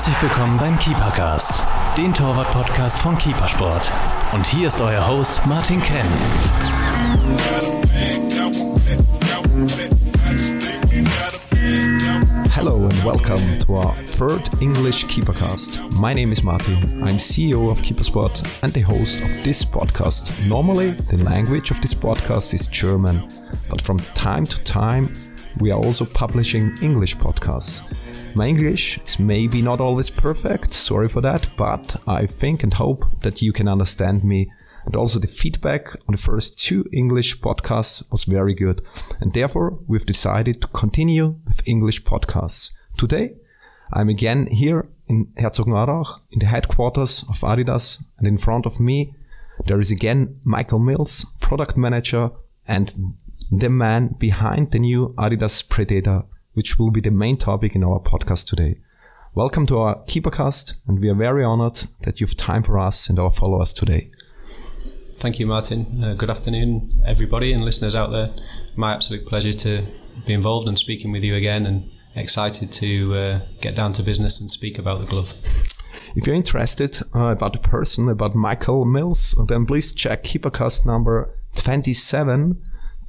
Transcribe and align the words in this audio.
Herzlich 0.00 0.22
willkommen 0.22 0.56
beim 0.56 0.78
Keepercast, 0.78 1.62
den 1.94 2.14
Torwart-Podcast 2.14 2.98
von 3.00 3.18
Keepersport. 3.18 3.92
Und 4.32 4.46
hier 4.46 4.68
ist 4.68 4.80
euer 4.80 5.06
Host 5.06 5.44
Martin 5.44 5.78
Kenn. 5.82 6.06
Hello 12.54 12.86
and 12.86 13.04
welcome 13.04 13.58
to 13.58 13.74
our 13.74 13.94
third 14.16 14.40
English 14.62 15.06
Keepercast. 15.08 15.78
My 16.00 16.14
name 16.14 16.32
is 16.32 16.42
Martin. 16.42 16.78
I'm 17.04 17.18
CEO 17.18 17.70
of 17.70 17.82
Keepersport 17.82 18.42
and 18.62 18.72
the 18.72 18.82
host 18.82 19.20
of 19.20 19.30
this 19.44 19.62
podcast. 19.62 20.32
Normally, 20.48 20.92
the 21.10 21.18
language 21.18 21.70
of 21.70 21.78
this 21.82 21.94
podcast 21.94 22.54
is 22.54 22.66
German, 22.66 23.22
but 23.68 23.82
from 23.82 23.98
time 24.14 24.46
to 24.46 24.64
time, 24.64 25.10
we 25.58 25.70
are 25.70 25.78
also 25.78 26.06
publishing 26.06 26.72
English 26.80 27.18
podcasts. 27.18 27.82
My 28.34 28.46
English 28.46 28.98
is 28.98 29.18
maybe 29.18 29.60
not 29.60 29.80
always 29.80 30.08
perfect, 30.08 30.72
sorry 30.72 31.08
for 31.08 31.20
that, 31.20 31.48
but 31.56 31.96
I 32.06 32.26
think 32.26 32.62
and 32.62 32.72
hope 32.72 33.04
that 33.22 33.42
you 33.42 33.52
can 33.52 33.68
understand 33.68 34.22
me. 34.22 34.50
And 34.86 34.96
also, 34.96 35.18
the 35.18 35.26
feedback 35.26 35.94
on 36.08 36.12
the 36.12 36.16
first 36.16 36.58
two 36.58 36.86
English 36.92 37.40
podcasts 37.40 38.02
was 38.10 38.24
very 38.24 38.54
good. 38.54 38.82
And 39.20 39.32
therefore, 39.32 39.78
we've 39.86 40.06
decided 40.06 40.62
to 40.62 40.68
continue 40.68 41.36
with 41.44 41.66
English 41.66 42.04
podcasts. 42.04 42.72
Today, 42.96 43.34
I'm 43.92 44.08
again 44.08 44.46
here 44.46 44.88
in 45.06 45.26
Herzogenaurach, 45.36 46.20
in 46.30 46.38
the 46.38 46.46
headquarters 46.46 47.24
of 47.28 47.40
Adidas, 47.40 48.02
and 48.18 48.28
in 48.28 48.38
front 48.38 48.64
of 48.64 48.80
me, 48.80 49.14
there 49.66 49.80
is 49.80 49.90
again 49.90 50.40
Michael 50.44 50.78
Mills, 50.78 51.26
product 51.40 51.76
manager 51.76 52.30
and 52.66 52.94
the 53.50 53.68
man 53.68 54.14
behind 54.18 54.70
the 54.70 54.78
new 54.78 55.14
Adidas 55.18 55.68
Predator 55.68 56.24
which 56.54 56.78
will 56.78 56.90
be 56.90 57.00
the 57.00 57.10
main 57.10 57.36
topic 57.36 57.74
in 57.74 57.84
our 57.84 58.00
podcast 58.00 58.46
today. 58.46 58.78
Welcome 59.34 59.66
to 59.66 59.78
our 59.78 60.02
Keepercast, 60.04 60.74
and 60.88 60.98
we 60.98 61.08
are 61.08 61.14
very 61.14 61.44
honored 61.44 61.84
that 62.02 62.20
you've 62.20 62.36
time 62.36 62.62
for 62.62 62.78
us 62.78 63.08
and 63.08 63.18
our 63.18 63.30
followers 63.30 63.72
today. 63.72 64.10
Thank 65.14 65.38
you, 65.38 65.46
Martin. 65.46 66.02
Uh, 66.02 66.14
good 66.14 66.30
afternoon, 66.30 66.90
everybody 67.06 67.52
and 67.52 67.64
listeners 67.64 67.94
out 67.94 68.10
there. 68.10 68.34
My 68.74 68.92
absolute 68.92 69.26
pleasure 69.26 69.52
to 69.52 69.84
be 70.26 70.32
involved 70.32 70.66
and 70.66 70.78
speaking 70.78 71.12
with 71.12 71.22
you 71.22 71.36
again, 71.36 71.66
and 71.66 71.88
excited 72.16 72.72
to 72.72 73.14
uh, 73.14 73.40
get 73.60 73.76
down 73.76 73.92
to 73.92 74.02
business 74.02 74.40
and 74.40 74.50
speak 74.50 74.78
about 74.78 75.00
the 75.00 75.06
glove. 75.06 75.32
If 76.16 76.26
you're 76.26 76.34
interested 76.34 77.00
uh, 77.14 77.26
about 77.26 77.52
the 77.52 77.60
person, 77.60 78.08
about 78.08 78.34
Michael 78.34 78.84
Mills, 78.84 79.40
then 79.46 79.66
please 79.66 79.92
check 79.92 80.24
Keepercast 80.24 80.84
number 80.84 81.32
27 81.54 82.60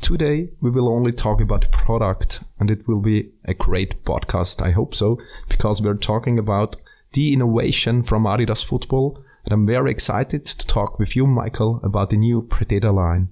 Today, 0.02 0.50
we 0.60 0.72
will 0.72 0.90
only 0.90 1.12
talk 1.12 1.40
about 1.40 1.72
product, 1.72 2.44
and 2.60 2.72
it 2.72 2.88
will 2.88 3.00
be 3.00 3.30
a 3.46 3.54
great 3.54 4.04
podcast. 4.04 4.62
I 4.62 4.72
hope 4.72 4.96
so, 4.96 5.20
because 5.48 5.80
we're 5.80 5.94
talking 5.94 6.40
about 6.40 6.76
the 7.14 7.32
innovation 7.32 8.02
from 8.02 8.24
Adidas 8.24 8.66
Football. 8.66 9.24
And 9.46 9.54
I'm 9.54 9.68
very 9.68 9.92
excited 9.92 10.46
to 10.48 10.68
talk 10.68 10.98
with 10.98 11.16
you, 11.16 11.28
Michael, 11.28 11.80
about 11.84 12.10
the 12.10 12.18
new 12.18 12.42
Predator 12.42 12.92
line. 12.92 13.30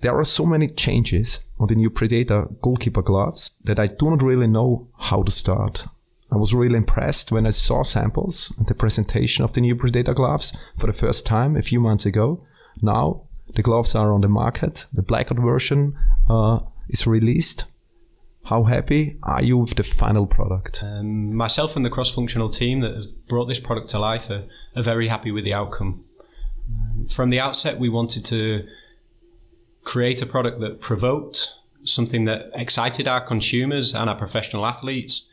There 0.00 0.16
are 0.16 0.24
so 0.24 0.44
many 0.44 0.68
changes 0.68 1.46
on 1.58 1.68
the 1.68 1.74
new 1.74 1.88
Predator 1.88 2.48
goalkeeper 2.60 3.02
gloves 3.02 3.52
that 3.64 3.78
I 3.78 3.86
do 3.86 4.10
not 4.10 4.22
really 4.22 4.46
know 4.46 4.88
how 4.98 5.22
to 5.22 5.30
start. 5.30 5.86
I 6.30 6.36
was 6.36 6.54
really 6.54 6.76
impressed 6.76 7.32
when 7.32 7.46
I 7.46 7.50
saw 7.50 7.82
samples 7.82 8.52
and 8.58 8.66
the 8.66 8.74
presentation 8.74 9.42
of 9.42 9.54
the 9.54 9.62
new 9.62 9.74
Predator 9.74 10.12
gloves 10.12 10.56
for 10.76 10.86
the 10.86 10.92
first 10.92 11.24
time 11.24 11.56
a 11.56 11.62
few 11.62 11.80
months 11.80 12.04
ago. 12.04 12.44
Now 12.82 13.22
the 13.54 13.62
gloves 13.62 13.94
are 13.94 14.12
on 14.12 14.20
the 14.20 14.28
market. 14.28 14.86
The 14.92 15.02
blackout 15.02 15.38
version 15.38 15.94
uh, 16.28 16.60
is 16.88 17.06
released. 17.06 17.66
How 18.44 18.64
happy 18.64 19.18
are 19.22 19.42
you 19.42 19.56
with 19.56 19.74
the 19.74 19.82
final 19.82 20.26
product? 20.26 20.82
Um, 20.84 21.34
myself 21.34 21.76
and 21.76 21.84
the 21.84 21.90
cross-functional 21.90 22.50
team 22.50 22.80
that 22.80 22.94
has 22.94 23.06
brought 23.06 23.46
this 23.46 23.60
product 23.60 23.88
to 23.90 23.98
life 23.98 24.28
are, 24.28 24.44
are 24.76 24.82
very 24.82 25.08
happy 25.08 25.30
with 25.30 25.44
the 25.44 25.54
outcome. 25.54 26.04
From 27.10 27.30
the 27.30 27.40
outset, 27.40 27.78
we 27.78 27.88
wanted 27.88 28.24
to 28.26 28.66
create 29.82 30.20
a 30.22 30.26
product 30.26 30.60
that 30.60 30.80
provoked 30.80 31.48
something 31.84 32.24
that 32.24 32.50
excited 32.54 33.06
our 33.06 33.20
consumers 33.20 33.94
and 33.94 34.08
our 34.10 34.16
professional 34.16 34.64
athletes, 34.64 35.28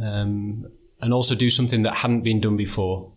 um, 0.00 0.66
and 1.00 1.12
also 1.12 1.34
do 1.34 1.50
something 1.50 1.82
that 1.82 1.96
hadn't 1.96 2.22
been 2.22 2.40
done 2.40 2.56
before. 2.56 3.12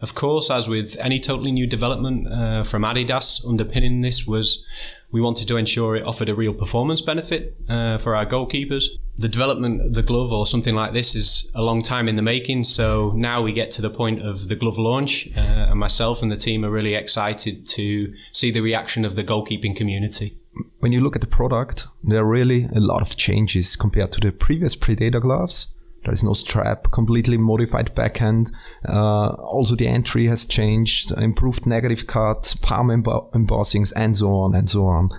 Of 0.00 0.14
course, 0.14 0.50
as 0.50 0.66
with 0.68 0.96
any 0.98 1.20
totally 1.20 1.52
new 1.52 1.66
development 1.66 2.26
uh, 2.32 2.62
from 2.64 2.82
Adidas, 2.82 3.46
underpinning 3.46 4.00
this 4.00 4.26
was 4.26 4.64
we 5.12 5.20
wanted 5.20 5.48
to 5.48 5.56
ensure 5.56 5.96
it 5.96 6.04
offered 6.04 6.28
a 6.28 6.34
real 6.34 6.54
performance 6.54 7.02
benefit 7.02 7.56
uh, 7.68 7.98
for 7.98 8.14
our 8.16 8.24
goalkeepers. 8.24 8.86
The 9.16 9.28
development 9.28 9.82
of 9.82 9.94
the 9.94 10.02
glove 10.02 10.32
or 10.32 10.46
something 10.46 10.74
like 10.74 10.92
this 10.92 11.14
is 11.14 11.50
a 11.54 11.62
long 11.62 11.82
time 11.82 12.08
in 12.08 12.16
the 12.16 12.22
making. 12.22 12.64
So 12.64 13.12
now 13.14 13.42
we 13.42 13.52
get 13.52 13.70
to 13.72 13.82
the 13.82 13.90
point 13.90 14.22
of 14.22 14.48
the 14.48 14.56
glove 14.56 14.78
launch, 14.78 15.26
uh, 15.36 15.66
and 15.70 15.78
myself 15.78 16.22
and 16.22 16.32
the 16.32 16.36
team 16.36 16.64
are 16.64 16.70
really 16.70 16.94
excited 16.94 17.66
to 17.66 18.14
see 18.32 18.50
the 18.50 18.60
reaction 18.60 19.04
of 19.04 19.16
the 19.16 19.24
goalkeeping 19.24 19.76
community. 19.76 20.38
When 20.78 20.92
you 20.92 21.00
look 21.00 21.14
at 21.14 21.20
the 21.20 21.26
product, 21.26 21.86
there 22.02 22.20
are 22.20 22.24
really 22.24 22.64
a 22.74 22.80
lot 22.80 23.02
of 23.02 23.16
changes 23.16 23.76
compared 23.76 24.12
to 24.12 24.20
the 24.20 24.32
previous 24.32 24.74
Predator 24.74 25.20
gloves. 25.20 25.74
There 26.04 26.14
is 26.14 26.24
no 26.24 26.32
strap, 26.32 26.90
completely 26.92 27.36
modified 27.36 27.94
backhand. 27.94 28.50
Uh, 28.88 29.28
also, 29.30 29.76
the 29.76 29.86
entry 29.86 30.26
has 30.26 30.46
changed, 30.46 31.12
improved 31.12 31.66
negative 31.66 32.06
cut, 32.06 32.54
palm 32.62 32.88
emb- 32.88 33.32
embossings, 33.32 33.92
and 33.94 34.16
so 34.16 34.32
on 34.34 34.54
and 34.54 34.68
so 34.68 34.86
on. 34.86 35.10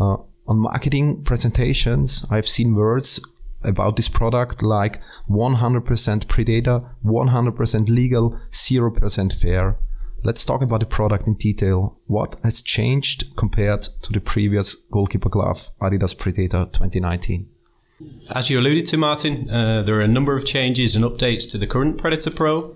Uh, 0.00 0.16
on 0.46 0.58
marketing 0.58 1.22
presentations, 1.22 2.24
I've 2.30 2.48
seen 2.48 2.74
words 2.74 3.20
about 3.62 3.96
this 3.96 4.08
product 4.08 4.62
like 4.62 5.00
100% 5.30 6.28
Predator, 6.28 6.82
100% 7.04 7.88
legal, 7.88 8.38
0% 8.50 9.32
fair. 9.32 9.78
Let's 10.24 10.44
talk 10.44 10.62
about 10.62 10.80
the 10.80 10.86
product 10.86 11.26
in 11.26 11.34
detail. 11.34 11.98
What 12.06 12.36
has 12.42 12.62
changed 12.62 13.36
compared 13.36 13.82
to 13.82 14.12
the 14.12 14.20
previous 14.20 14.74
goalkeeper 14.74 15.28
glove 15.28 15.70
Adidas 15.80 16.16
Predator 16.16 16.66
2019? 16.66 17.48
As 18.30 18.50
you 18.50 18.58
alluded 18.58 18.86
to, 18.86 18.96
Martin, 18.96 19.50
uh, 19.50 19.82
there 19.82 19.96
are 19.96 20.00
a 20.00 20.08
number 20.08 20.36
of 20.36 20.44
changes 20.44 20.96
and 20.96 21.04
updates 21.04 21.50
to 21.50 21.58
the 21.58 21.66
current 21.66 21.98
Predator 21.98 22.30
Pro. 22.30 22.74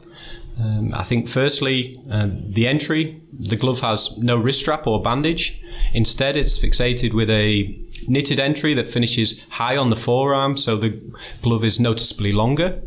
Um, 0.58 0.94
I 0.94 1.02
think, 1.02 1.28
firstly, 1.28 2.00
uh, 2.10 2.28
the 2.30 2.66
entry, 2.66 3.20
the 3.32 3.56
glove 3.56 3.80
has 3.80 4.16
no 4.18 4.36
wrist 4.36 4.60
strap 4.60 4.86
or 4.86 5.02
bandage. 5.02 5.62
Instead, 5.92 6.36
it's 6.36 6.58
fixated 6.58 7.12
with 7.12 7.28
a 7.28 7.78
knitted 8.08 8.40
entry 8.40 8.74
that 8.74 8.88
finishes 8.88 9.42
high 9.50 9.76
on 9.76 9.90
the 9.90 9.96
forearm, 9.96 10.56
so 10.56 10.76
the 10.76 11.00
glove 11.42 11.64
is 11.64 11.78
noticeably 11.80 12.32
longer. 12.32 12.80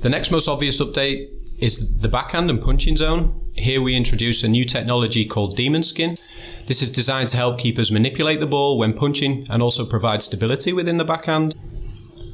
The 0.00 0.08
next 0.08 0.30
most 0.30 0.48
obvious 0.48 0.80
update 0.80 1.28
is 1.58 1.98
the 1.98 2.08
backhand 2.08 2.50
and 2.50 2.60
punching 2.60 2.96
zone. 2.96 3.40
Here 3.54 3.80
we 3.80 3.94
introduce 3.94 4.42
a 4.42 4.48
new 4.48 4.64
technology 4.64 5.24
called 5.24 5.56
Demon 5.56 5.84
Skin. 5.84 6.18
This 6.66 6.80
is 6.80 6.90
designed 6.90 7.28
to 7.30 7.36
help 7.36 7.58
keepers 7.58 7.90
manipulate 7.90 8.40
the 8.40 8.46
ball 8.46 8.78
when 8.78 8.92
punching 8.92 9.46
and 9.50 9.62
also 9.62 9.84
provide 9.84 10.22
stability 10.22 10.72
within 10.72 10.96
the 10.96 11.04
backhand. 11.04 11.54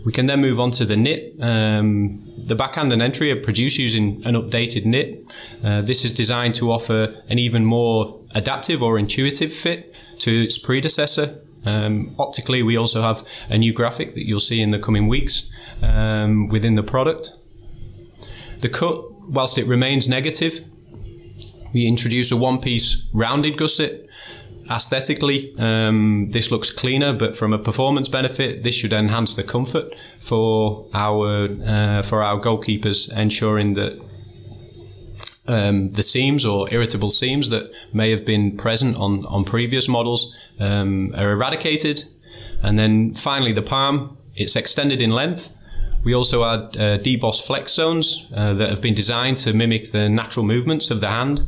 We 0.05 0.13
can 0.13 0.27
then 0.27 0.41
move 0.41 0.61
on 0.61 0.71
to 0.73 0.85
the 0.85 0.97
knit. 0.97 1.35
Um, 1.41 2.25
the 2.39 2.55
backhand 2.55 2.93
and 2.93 3.03
entry 3.03 3.31
are 3.33 3.41
produced 3.41 3.79
using 3.79 4.25
an 4.25 4.35
updated 4.35 4.85
knit. 4.85 5.25
Uh, 5.63 5.83
this 5.83 6.05
is 6.05 6.15
designed 6.15 6.55
to 6.57 6.71
offer 6.71 7.23
an 7.29 7.39
even 7.39 7.65
more 7.65 8.21
adaptive 8.35 8.83
or 8.83 8.99
intuitive 8.99 9.53
fit 9.53 9.95
to 10.21 10.45
its 10.45 10.59
predecessor. 10.59 11.39
Um, 11.65 12.15
optically, 12.19 12.63
we 12.63 12.77
also 12.77 13.03
have 13.03 13.27
a 13.49 13.59
new 13.59 13.73
graphic 13.73 14.15
that 14.15 14.27
you'll 14.27 14.41
see 14.41 14.63
in 14.63 14.71
the 14.71 14.79
coming 14.79 15.09
weeks 15.09 15.51
um, 15.83 16.49
within 16.49 16.77
the 16.77 16.83
product. 16.83 17.33
The 18.61 18.69
cut, 18.69 19.13
whilst 19.29 19.59
it 19.59 19.67
remains 19.67 20.09
negative, 20.09 20.61
we 21.73 21.87
introduce 21.87 22.33
a 22.33 22.37
one 22.37 22.61
piece 22.61 23.07
rounded 23.13 23.59
gusset 23.59 24.08
aesthetically, 24.71 25.55
um, 25.59 26.31
this 26.31 26.51
looks 26.51 26.71
cleaner, 26.71 27.13
but 27.13 27.37
from 27.37 27.53
a 27.53 27.59
performance 27.59 28.09
benefit, 28.09 28.63
this 28.63 28.75
should 28.75 28.93
enhance 28.93 29.37
the 29.37 29.43
comfort 29.43 29.95
for 30.21 30.87
our 30.95 31.49
uh, 31.65 32.03
for 32.03 32.23
our 32.23 32.41
goalkeepers, 32.41 33.13
ensuring 33.17 33.75
that 33.75 34.01
um, 35.47 35.91
the 35.91 36.03
seams 36.03 36.45
or 36.45 36.67
irritable 36.73 37.11
seams 37.11 37.49
that 37.51 37.71
may 37.93 38.11
have 38.11 38.25
been 38.25 38.57
present 38.57 38.97
on 38.97 39.25
on 39.27 39.45
previous 39.45 39.89
models 39.89 40.37
um, 40.59 41.15
are 41.17 41.33
eradicated. 41.33 42.05
And 42.63 42.79
then 42.79 43.15
finally, 43.15 43.53
the 43.53 43.63
palm 43.63 44.19
it's 44.39 44.55
extended 44.55 45.03
in 45.03 45.11
length. 45.11 45.55
We 46.05 46.15
also 46.15 46.45
add 46.45 46.77
uh, 46.77 46.99
deboss 46.99 47.45
flex 47.45 47.73
zones 47.73 48.29
uh, 48.35 48.55
that 48.55 48.71
have 48.71 48.81
been 48.81 48.95
designed 48.95 49.37
to 49.39 49.53
mimic 49.53 49.91
the 49.91 50.09
natural 50.09 50.47
movements 50.47 50.91
of 50.91 51.01
the 51.01 51.09
hand. 51.09 51.47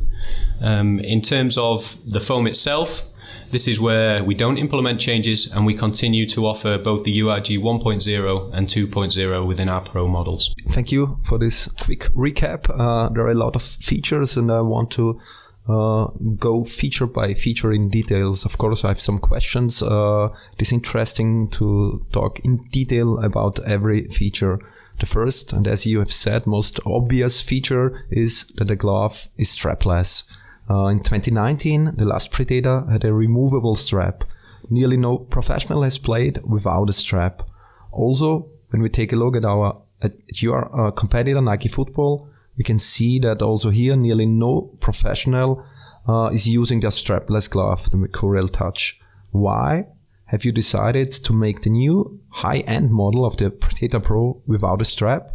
Um, 0.59 0.99
in 0.99 1.21
terms 1.21 1.57
of 1.57 1.97
the 2.05 2.19
foam 2.19 2.47
itself, 2.47 3.07
this 3.51 3.67
is 3.67 3.79
where 3.79 4.23
we 4.23 4.33
don't 4.33 4.57
implement 4.57 4.99
changes 4.99 5.51
and 5.51 5.65
we 5.65 5.73
continue 5.73 6.25
to 6.27 6.47
offer 6.47 6.77
both 6.77 7.03
the 7.03 7.19
URG 7.19 7.59
1.0 7.59 8.53
and 8.53 8.67
2.0 8.67 9.47
within 9.47 9.69
our 9.69 9.81
Pro 9.81 10.07
models. 10.07 10.55
Thank 10.69 10.91
you 10.91 11.19
for 11.23 11.37
this 11.37 11.67
quick 11.81 12.01
recap. 12.15 12.69
Uh, 12.69 13.09
there 13.09 13.25
are 13.25 13.31
a 13.31 13.35
lot 13.35 13.55
of 13.55 13.61
features 13.61 14.37
and 14.37 14.51
I 14.51 14.61
want 14.61 14.91
to 14.91 15.19
uh, 15.67 16.07
go 16.37 16.63
feature 16.63 17.05
by 17.05 17.33
feature 17.33 17.71
in 17.71 17.89
details. 17.89 18.45
Of 18.45 18.57
course, 18.57 18.83
I 18.83 18.89
have 18.89 18.99
some 18.99 19.19
questions. 19.19 19.83
Uh, 19.83 20.29
it 20.53 20.61
is 20.61 20.71
interesting 20.71 21.49
to 21.49 22.05
talk 22.11 22.39
in 22.39 22.57
detail 22.71 23.19
about 23.19 23.59
every 23.65 24.07
feature. 24.07 24.59
The 24.99 25.05
first, 25.05 25.53
and 25.53 25.67
as 25.67 25.85
you 25.85 25.99
have 25.99 26.11
said, 26.11 26.45
most 26.45 26.79
obvious 26.85 27.41
feature 27.41 28.05
is 28.09 28.45
that 28.55 28.67
the 28.67 28.75
glove 28.75 29.27
is 29.37 29.49
strapless. 29.49 30.23
Uh, 30.71 30.87
in 30.87 30.99
2019, 30.99 31.97
the 31.97 32.05
last 32.05 32.31
Predator 32.31 32.85
had 32.89 33.03
a 33.03 33.11
removable 33.11 33.75
strap. 33.75 34.23
Nearly 34.69 34.95
no 34.95 35.17
professional 35.17 35.83
has 35.83 35.97
played 35.97 36.39
without 36.45 36.89
a 36.89 36.93
strap. 36.93 37.43
Also, 37.91 38.49
when 38.69 38.81
we 38.81 38.87
take 38.87 39.11
a 39.11 39.17
look 39.17 39.35
at 39.35 39.43
our 39.43 39.81
at 40.01 40.41
your 40.41 40.73
uh, 40.73 40.91
competitor 40.91 41.41
Nike 41.41 41.67
Football, 41.67 42.29
we 42.57 42.63
can 42.63 42.79
see 42.79 43.19
that 43.19 43.41
also 43.41 43.69
here 43.69 43.97
nearly 43.97 44.25
no 44.25 44.61
professional 44.79 45.61
uh, 46.07 46.29
is 46.31 46.47
using 46.47 46.79
their 46.79 46.89
strapless 46.89 47.49
glove, 47.49 47.91
the 47.91 47.97
Mercurial 47.97 48.47
Touch. 48.47 49.01
Why 49.31 49.87
have 50.25 50.45
you 50.45 50.53
decided 50.53 51.11
to 51.11 51.33
make 51.33 51.61
the 51.61 51.69
new 51.69 52.21
high-end 52.29 52.91
model 52.91 53.25
of 53.25 53.35
the 53.35 53.51
Predator 53.51 53.99
Pro 53.99 54.41
without 54.47 54.79
a 54.79 54.85
strap 54.85 55.31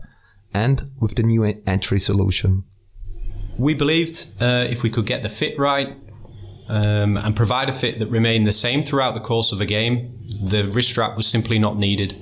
and 0.55 0.91
with 0.99 1.15
the 1.15 1.23
new 1.23 1.45
entry 1.45 2.01
solution? 2.01 2.65
We 3.59 3.75
believed 3.75 4.27
uh, 4.41 4.67
if 4.69 4.83
we 4.83 4.91
could 4.91 5.07
get 5.07 5.23
the 5.23 5.29
fit 5.29 5.59
right 5.59 5.97
um, 6.69 7.17
and 7.17 7.35
provide 7.35 7.69
a 7.69 7.73
fit 7.73 7.99
that 7.99 8.09
remained 8.09 8.47
the 8.47 8.53
same 8.53 8.83
throughout 8.83 9.15
the 9.15 9.21
course 9.21 9.53
of 9.53 9.61
a 9.61 9.67
game, 9.67 10.19
the 10.43 10.69
wrist 10.69 10.91
strap 10.91 11.17
was 11.17 11.27
simply 11.27 11.59
not 11.59 11.79
needed. 11.79 12.15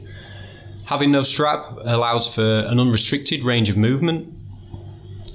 Having 0.86 1.10
no 1.12 1.22
strap 1.22 1.64
allows 1.84 2.32
for 2.32 2.42
an 2.42 2.78
unrestricted 2.78 3.42
range 3.42 3.68
of 3.68 3.76
movement 3.76 4.32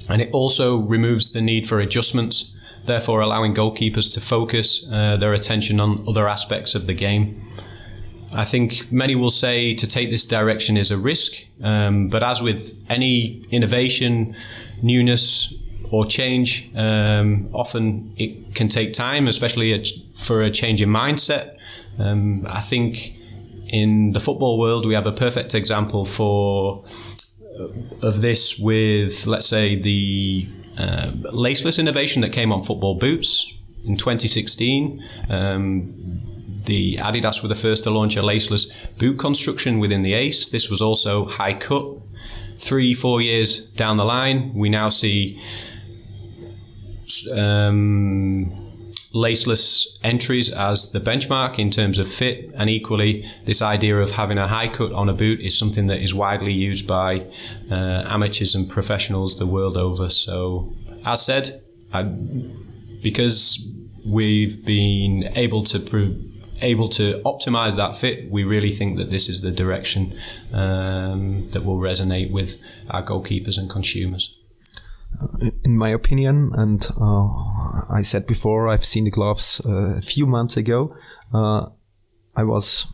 and 0.09 0.21
it 0.21 0.29
also 0.31 0.77
removes 0.77 1.31
the 1.33 1.41
need 1.41 1.67
for 1.67 1.79
adjustments, 1.79 2.55
therefore 2.85 3.21
allowing 3.21 3.53
goalkeepers 3.53 4.11
to 4.13 4.21
focus 4.21 4.87
uh, 4.91 5.17
their 5.17 5.33
attention 5.33 5.79
on 5.79 6.03
other 6.07 6.27
aspects 6.27 6.75
of 6.75 6.87
the 6.87 6.93
game. 6.93 7.41
I 8.33 8.45
think 8.45 8.91
many 8.91 9.15
will 9.15 9.31
say 9.31 9.73
to 9.75 9.87
take 9.87 10.11
this 10.11 10.25
direction 10.25 10.77
is 10.77 10.91
a 10.91 10.97
risk, 10.97 11.33
um, 11.63 12.09
but 12.09 12.23
as 12.23 12.41
with 12.41 12.83
any 12.89 13.45
innovation, 13.51 14.35
newness, 14.81 15.53
or 15.91 16.05
change, 16.05 16.69
um, 16.75 17.49
often 17.53 18.13
it 18.17 18.55
can 18.55 18.69
take 18.69 18.93
time, 18.93 19.27
especially 19.27 19.83
for 20.17 20.43
a 20.43 20.51
change 20.51 20.81
in 20.81 20.89
mindset. 20.89 21.57
Um, 21.97 22.45
I 22.47 22.61
think 22.61 23.13
in 23.67 24.13
the 24.13 24.19
football 24.19 24.59
world, 24.59 24.85
we 24.85 24.93
have 24.93 25.07
a 25.07 25.11
perfect 25.11 25.55
example 25.55 26.05
for 26.05 26.83
of 28.01 28.21
this 28.21 28.57
with, 28.59 29.27
let's 29.27 29.47
say, 29.47 29.75
the 29.75 30.47
uh, 30.77 31.11
laceless 31.33 31.77
innovation 31.77 32.21
that 32.21 32.31
came 32.31 32.51
on 32.51 32.63
football 32.63 32.95
boots 32.95 33.53
in 33.85 33.97
2016. 33.97 35.03
Um, 35.29 35.93
the 36.65 36.97
Adidas 36.97 37.41
were 37.41 37.49
the 37.49 37.55
first 37.55 37.83
to 37.83 37.89
launch 37.89 38.15
a 38.15 38.21
laceless 38.21 38.71
boot 38.97 39.17
construction 39.17 39.79
within 39.79 40.03
the 40.03 40.13
Ace. 40.13 40.49
This 40.49 40.69
was 40.69 40.81
also 40.81 41.25
high 41.25 41.53
cut. 41.53 41.85
Three, 42.57 42.93
four 42.93 43.21
years 43.21 43.67
down 43.67 43.97
the 43.97 44.05
line, 44.05 44.53
we 44.53 44.69
now 44.69 44.89
see 44.89 45.41
um, 47.35 48.69
laceless 49.13 49.87
entries 50.03 50.51
as 50.51 50.91
the 50.91 50.99
benchmark 50.99 51.57
in 51.57 51.71
terms 51.71 51.97
of 51.97 52.07
fit, 52.07 52.51
and 52.55 52.69
equally, 52.69 53.25
this 53.45 53.61
idea 53.61 53.97
of 53.97 54.11
having 54.11 54.37
a 54.37 54.47
high 54.47 54.67
cut 54.67 54.91
on 54.91 55.09
a 55.09 55.13
boot 55.13 55.39
is 55.39 55.57
something 55.57 55.87
that 55.87 56.01
is 56.01 56.13
widely 56.13 56.53
used 56.53 56.87
by 56.87 57.25
uh, 57.71 58.03
amateurs 58.07 58.55
and 58.55 58.69
professionals 58.69 59.39
the 59.39 59.47
world 59.47 59.77
over. 59.77 60.09
So, 60.09 60.73
as 61.05 61.25
said, 61.25 61.61
I, 61.91 62.03
because 63.01 63.67
we've 64.05 64.63
been 64.65 65.31
able 65.35 65.63
to 65.63 65.79
prove 65.79 66.17
able 66.61 66.89
to 66.89 67.21
optimize 67.23 67.77
that 67.77 67.95
fit, 67.95 68.29
we 68.29 68.43
really 68.43 68.71
think 68.71 68.97
that 68.97 69.09
this 69.09 69.29
is 69.29 69.39
the 69.41 69.51
direction 69.51 70.13
um, 70.51 71.49
that 71.51 71.63
will 71.63 71.79
resonate 71.79 72.31
with 72.31 72.61
our 72.89 73.01
goalkeepers 73.01 73.57
and 73.57 73.69
consumers. 73.69 74.38
Uh, 75.21 75.49
in 75.65 75.77
my 75.77 75.89
opinion, 75.89 76.51
and 76.53 76.87
uh, 76.99 77.27
I 77.89 78.01
said 78.03 78.25
before, 78.25 78.69
I've 78.69 78.85
seen 78.85 79.03
the 79.03 79.11
gloves 79.11 79.61
uh, 79.65 79.97
a 79.97 80.01
few 80.01 80.25
months 80.25 80.55
ago. 80.55 80.95
Uh, 81.33 81.67
I 82.35 82.43
was 82.43 82.87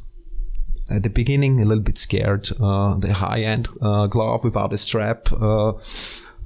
at 0.90 1.04
the 1.04 1.10
beginning 1.10 1.60
a 1.62 1.66
little 1.66 1.84
bit 1.84 1.98
scared. 1.98 2.50
Uh, 2.60 2.98
the 2.98 3.14
high-end 3.14 3.68
uh, 3.82 4.08
glove 4.08 4.44
without 4.44 4.74
a 4.74 4.78
strap. 4.78 5.26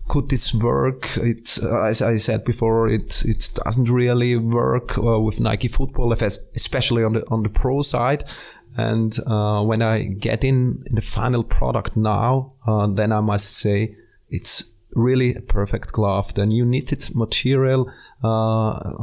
could 0.09 0.29
this 0.29 0.53
work? 0.53 1.17
It, 1.17 1.57
as 1.59 2.01
I 2.01 2.17
said 2.17 2.43
before, 2.43 2.89
it 2.89 3.23
it 3.25 3.51
doesn't 3.63 3.89
really 3.89 4.35
work 4.35 4.97
with 4.97 5.39
Nike 5.39 5.67
Football, 5.67 6.11
especially 6.13 7.03
on 7.03 7.13
the 7.13 7.23
on 7.29 7.43
the 7.43 7.49
pro 7.49 7.81
side. 7.83 8.23
And 8.75 9.15
when 9.67 9.81
I 9.81 10.03
get 10.03 10.43
in 10.43 10.83
the 10.91 11.01
final 11.01 11.43
product 11.43 11.95
now, 11.95 12.53
then 12.95 13.11
I 13.11 13.21
must 13.21 13.57
say 13.57 13.95
it's 14.29 14.73
really 14.95 15.35
perfect 15.47 15.91
glove. 15.91 16.33
The 16.33 16.45
new 16.45 16.65
knitted 16.65 17.15
material 17.15 17.91
uh, 18.23 18.93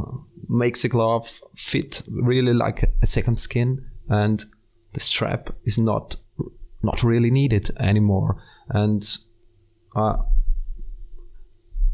makes 0.47 0.83
a 0.83 0.89
glove 0.89 1.41
fit 1.55 2.01
really 2.09 2.53
like 2.53 2.83
a 3.01 3.05
second 3.05 3.39
skin, 3.39 3.85
and 4.09 4.43
the 4.93 4.99
strap 4.99 5.49
is 5.65 5.77
not 5.77 6.17
not 6.83 7.03
really 7.03 7.31
needed 7.31 7.69
anymore. 7.79 8.37
And 8.69 9.03
uh, 9.95 10.17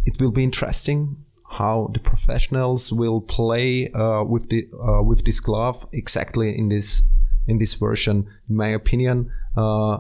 it 0.06 0.20
will 0.20 0.32
be 0.32 0.44
interesting 0.44 1.18
how 1.50 1.90
the 1.94 2.00
professionals 2.00 2.92
will 2.92 3.22
play 3.22 3.90
uh, 3.92 4.24
with 4.24 4.50
the 4.50 4.68
uh, 4.74 5.04
with 5.04 5.24
this 5.24 5.40
glove 5.40 5.86
exactly 5.92 6.58
in 6.58 6.70
this 6.70 7.04
in 7.48 7.58
this 7.58 7.74
version. 7.76 8.28
In 8.50 8.56
my 8.56 8.70
opinion, 8.70 9.32
uh, 9.56 10.00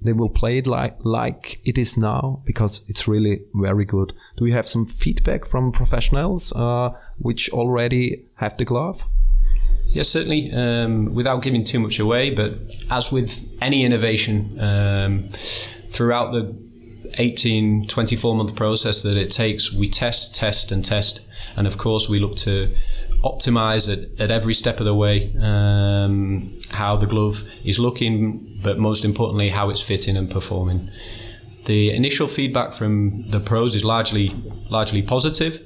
they 0.00 0.12
will 0.12 0.28
play 0.28 0.58
it 0.58 0.66
like 0.66 0.96
like 1.04 1.60
it 1.64 1.76
is 1.76 1.96
now 1.96 2.42
because 2.44 2.82
it's 2.88 3.08
really 3.08 3.42
very 3.54 3.84
good. 3.84 4.12
Do 4.36 4.46
you 4.46 4.52
have 4.52 4.68
some 4.68 4.86
feedback 4.86 5.44
from 5.44 5.72
professionals 5.72 6.52
uh, 6.54 6.90
which 7.18 7.50
already 7.50 8.24
have 8.34 8.56
the 8.56 8.64
glove? 8.64 9.04
Yes, 9.86 10.08
certainly. 10.08 10.52
Um, 10.52 11.14
without 11.14 11.42
giving 11.42 11.64
too 11.64 11.80
much 11.80 11.98
away, 11.98 12.30
but 12.30 12.58
as 12.90 13.10
with 13.10 13.48
any 13.60 13.84
innovation, 13.84 14.60
um, 14.60 15.28
throughout 15.88 16.32
the 16.32 16.54
18, 17.18 17.86
24 17.88 18.34
month 18.34 18.54
process 18.54 19.02
that 19.02 19.16
it 19.16 19.30
takes, 19.30 19.72
we 19.72 19.88
test, 19.88 20.34
test, 20.34 20.72
and 20.72 20.84
test. 20.84 21.20
And 21.56 21.66
of 21.66 21.76
course, 21.76 22.08
we 22.08 22.20
look 22.20 22.36
to 22.38 22.74
optimize 23.24 23.92
at, 23.92 24.20
at 24.20 24.30
every 24.30 24.54
step 24.54 24.78
of 24.78 24.86
the 24.86 24.94
way 24.94 25.34
um, 25.40 26.52
how 26.70 26.96
the 26.96 27.06
glove 27.06 27.42
is 27.64 27.78
looking, 27.78 28.58
but 28.62 28.78
most 28.78 29.04
importantly, 29.04 29.48
how 29.48 29.70
it's 29.70 29.80
fitting 29.80 30.16
and 30.16 30.30
performing. 30.30 30.88
The 31.64 31.90
initial 31.90 32.28
feedback 32.28 32.72
from 32.72 33.26
the 33.26 33.40
pros 33.40 33.74
is 33.74 33.84
largely 33.84 34.34
largely 34.70 35.02
positive. 35.02 35.64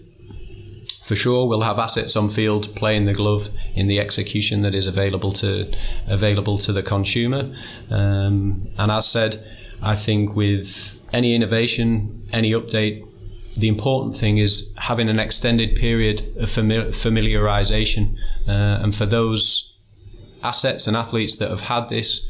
For 1.04 1.14
sure, 1.14 1.46
we'll 1.48 1.62
have 1.62 1.78
assets 1.78 2.16
on 2.16 2.28
field 2.28 2.74
playing 2.74 3.04
the 3.04 3.12
glove 3.12 3.48
in 3.74 3.86
the 3.86 3.98
execution 4.00 4.62
that 4.62 4.74
is 4.74 4.86
available 4.86 5.32
to 5.32 5.72
available 6.08 6.58
to 6.58 6.72
the 6.72 6.82
consumer. 6.82 7.54
Um, 7.90 8.68
and 8.78 8.90
as 8.90 9.06
said, 9.06 9.46
I 9.82 9.94
think 9.96 10.34
with 10.34 11.01
any 11.12 11.34
innovation, 11.34 12.28
any 12.32 12.52
update, 12.52 13.06
the 13.56 13.68
important 13.68 14.16
thing 14.16 14.38
is 14.38 14.74
having 14.78 15.08
an 15.08 15.18
extended 15.18 15.76
period 15.76 16.20
of 16.38 16.48
famili- 16.48 16.88
familiarization. 16.88 18.16
Uh, 18.48 18.82
and 18.82 18.94
for 18.94 19.06
those 19.06 19.78
assets 20.42 20.86
and 20.86 20.96
athletes 20.96 21.36
that 21.36 21.50
have 21.50 21.60
had 21.62 21.88
this, 21.88 22.28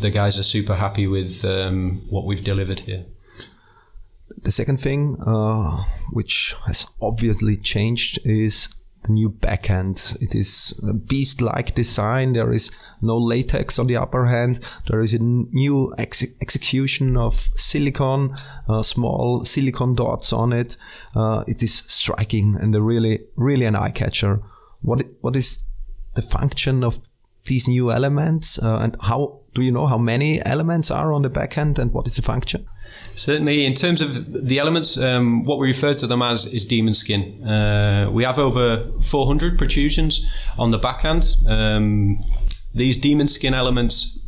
the 0.00 0.10
guys 0.10 0.38
are 0.38 0.42
super 0.42 0.74
happy 0.74 1.06
with 1.06 1.44
um, 1.44 2.02
what 2.10 2.26
we've 2.26 2.44
delivered 2.44 2.80
here. 2.80 3.06
The 4.42 4.52
second 4.52 4.78
thing, 4.78 5.16
uh, 5.26 5.82
which 6.12 6.54
has 6.66 6.86
obviously 7.00 7.56
changed, 7.56 8.18
is 8.24 8.68
the 9.04 9.12
new 9.12 9.30
backhand. 9.30 10.16
It 10.20 10.34
is 10.34 10.78
a 10.86 10.92
beast-like 10.92 11.74
design. 11.74 12.32
There 12.32 12.52
is 12.52 12.70
no 13.00 13.16
latex 13.16 13.78
on 13.78 13.86
the 13.86 13.96
upper 13.96 14.26
hand. 14.26 14.60
There 14.88 15.00
is 15.00 15.14
a 15.14 15.18
new 15.18 15.94
ex 15.98 16.24
execution 16.40 17.16
of 17.16 17.34
silicon, 17.34 18.36
uh, 18.68 18.82
small 18.82 19.44
silicon 19.44 19.94
dots 19.94 20.32
on 20.32 20.52
it. 20.52 20.76
Uh, 21.14 21.44
it 21.46 21.62
is 21.62 21.74
striking 21.74 22.56
and 22.56 22.74
a 22.74 22.82
really, 22.82 23.20
really 23.36 23.66
an 23.66 23.76
eye 23.76 23.90
catcher. 23.90 24.42
What 24.82 25.04
what 25.20 25.36
is 25.36 25.66
the 26.14 26.22
function 26.22 26.84
of 26.84 26.98
these 27.46 27.68
new 27.68 27.90
elements 27.90 28.58
uh, 28.62 28.78
and 28.78 28.96
how 29.02 29.40
do 29.54 29.62
you 29.62 29.70
know 29.70 29.86
how 29.86 29.98
many 29.98 30.44
elements 30.44 30.90
are 30.90 31.12
on 31.12 31.22
the 31.22 31.28
backhand 31.28 31.78
and 31.78 31.92
what 31.92 32.06
is 32.06 32.16
the 32.16 32.22
function? 32.22 32.66
Certainly, 33.14 33.64
in 33.64 33.74
terms 33.74 34.00
of 34.00 34.48
the 34.48 34.58
elements, 34.58 34.98
um, 34.98 35.44
what 35.44 35.58
we 35.58 35.68
refer 35.68 35.94
to 35.94 36.06
them 36.06 36.22
as 36.22 36.46
is 36.46 36.64
demon 36.64 36.94
skin. 36.94 37.46
Uh, 37.46 38.10
we 38.10 38.24
have 38.24 38.38
over 38.38 38.90
400 39.00 39.58
protrusions 39.58 40.28
on 40.58 40.70
the 40.70 40.78
backhand. 40.78 41.36
Um, 41.46 42.24
these 42.74 42.96
demon 42.96 43.28
skin 43.28 43.54
elements 43.54 44.18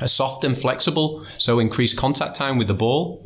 are 0.00 0.08
soft 0.08 0.44
and 0.44 0.56
flexible, 0.56 1.24
so 1.38 1.60
increase 1.60 1.94
contact 1.94 2.34
time 2.34 2.58
with 2.58 2.66
the 2.66 2.74
ball. 2.74 3.24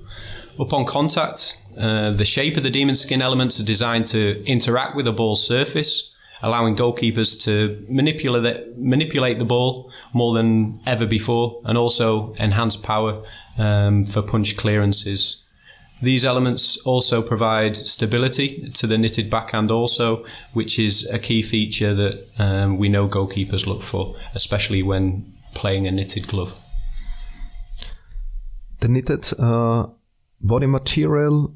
Upon 0.59 0.85
contact, 0.85 1.63
Uh, 1.77 2.11
the 2.13 2.25
shape 2.25 2.57
of 2.57 2.63
the 2.63 2.71
demon 2.71 2.97
skin 2.97 3.21
elements 3.21 3.61
are 3.61 3.65
designed 3.65 4.07
to 4.07 4.43
interact 4.47 4.97
with 4.97 5.05
the 5.05 5.13
ball 5.13 5.37
surface, 5.37 6.15
allowing 6.43 6.77
goalkeepers 6.77 7.41
to 7.45 7.85
manipulate 7.89 8.43
the, 8.43 8.75
manipulate 8.77 9.39
the 9.39 9.45
ball 9.45 9.91
more 10.13 10.35
than 10.35 10.81
ever 10.87 11.07
before, 11.07 11.61
and 11.65 11.79
also 11.79 12.35
enhance 12.35 12.77
power 12.77 13.21
um, 13.59 14.05
for 14.05 14.23
punch 14.23 14.57
clearances. 14.57 15.43
These 16.03 16.27
elements 16.27 16.77
also 16.85 17.23
provide 17.23 17.75
stability 17.75 18.71
to 18.75 18.87
the 18.87 18.99
knitted 18.99 19.31
backhand, 19.31 19.71
also, 19.71 20.25
which 20.53 20.79
is 20.79 21.09
a 21.11 21.19
key 21.19 21.41
feature 21.41 21.95
that 21.95 22.29
um, 22.39 22.77
we 22.77 22.89
know 22.91 23.09
goalkeepers 23.09 23.67
look 23.67 23.83
for, 23.83 24.15
especially 24.35 24.83
when 24.83 25.33
playing 25.55 25.87
a 25.87 25.91
knitted 25.91 26.29
glove. 26.29 26.59
The 28.81 28.89
knitted 28.89 29.33
uh, 29.39 29.87
body 30.41 30.67
material 30.67 31.55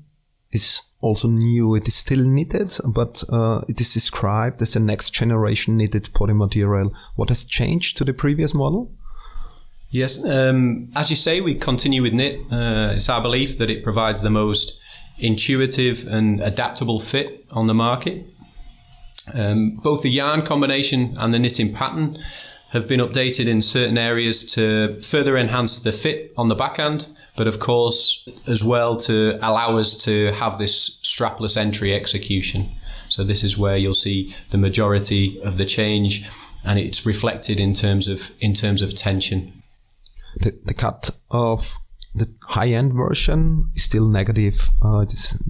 is 0.53 0.83
also 1.01 1.29
new. 1.29 1.75
It 1.75 1.89
is 1.89 1.95
still 1.95 2.25
knitted, 2.25 2.77
but 2.87 3.23
uh, 3.31 3.63
it 3.69 3.81
is 3.81 3.93
described 3.95 4.61
as 4.63 4.75
the 4.75 4.81
next 4.81 5.11
generation 5.11 5.77
knitted 5.77 6.13
body 6.13 6.33
material. 6.33 6.93
What 7.17 7.29
has 7.29 7.45
changed 7.45 7.97
to 7.99 8.05
the 8.05 8.13
previous 8.13 8.55
model? 8.55 8.91
Yes, 9.91 10.25
um, 10.25 10.93
as 10.95 11.11
you 11.11 11.17
say, 11.17 11.41
we 11.41 11.55
continue 11.55 12.03
with 12.03 12.13
knit. 12.13 12.41
Uh, 12.51 12.93
it's 12.95 13.09
our 13.09 13.21
belief 13.21 13.59
that 13.59 13.71
it 13.71 13.83
provides 13.83 14.23
the 14.23 14.31
most 14.31 14.81
intuitive 15.19 16.07
and 16.07 16.41
adaptable 16.41 17.01
fit 17.01 17.45
on 17.51 17.67
the 17.67 17.75
market. 17.75 18.27
Um, 19.35 19.77
both 19.83 20.03
the 20.03 20.11
yarn 20.11 20.43
combination 20.43 21.17
and 21.19 21.35
the 21.35 21.39
knitting 21.39 21.73
pattern 21.73 22.19
have 22.71 22.87
been 22.87 23.01
updated 23.01 23.49
in 23.49 23.63
certain 23.63 23.99
areas 23.99 24.47
to 24.55 25.01
further 25.03 25.37
enhance 25.37 25.81
the 25.81 25.93
fit 25.93 26.33
on 26.37 26.49
the 26.49 26.55
backhand, 26.55 27.09
but 27.41 27.47
of 27.47 27.59
course, 27.59 28.29
as 28.47 28.63
well 28.63 28.99
to 28.99 29.39
allow 29.41 29.79
us 29.79 29.97
to 30.05 30.31
have 30.33 30.59
this 30.59 31.01
strapless 31.03 31.57
entry 31.57 31.95
execution. 31.95 32.69
So, 33.09 33.25
this 33.25 33.43
is 33.43 33.57
where 33.57 33.79
you'll 33.79 34.03
see 34.07 34.35
the 34.51 34.59
majority 34.59 35.41
of 35.43 35.57
the 35.57 35.65
change, 35.65 36.29
and 36.67 36.79
it's 36.79 37.07
reflected 37.07 37.59
in 37.59 37.73
terms 37.73 38.09
of 38.09 38.31
in 38.41 38.53
terms 38.53 38.83
of 38.83 38.95
tension 38.95 39.61
the, 40.37 40.59
the 40.65 40.75
cut 40.75 41.11
of 41.31 41.77
the 42.15 42.27
high 42.49 42.69
end 42.69 42.93
version 42.93 43.71
is 43.75 43.85
still 43.85 44.09
negative. 44.09 44.71
Uh, 44.85 45.01
it 45.01 45.13
is, 45.13 45.41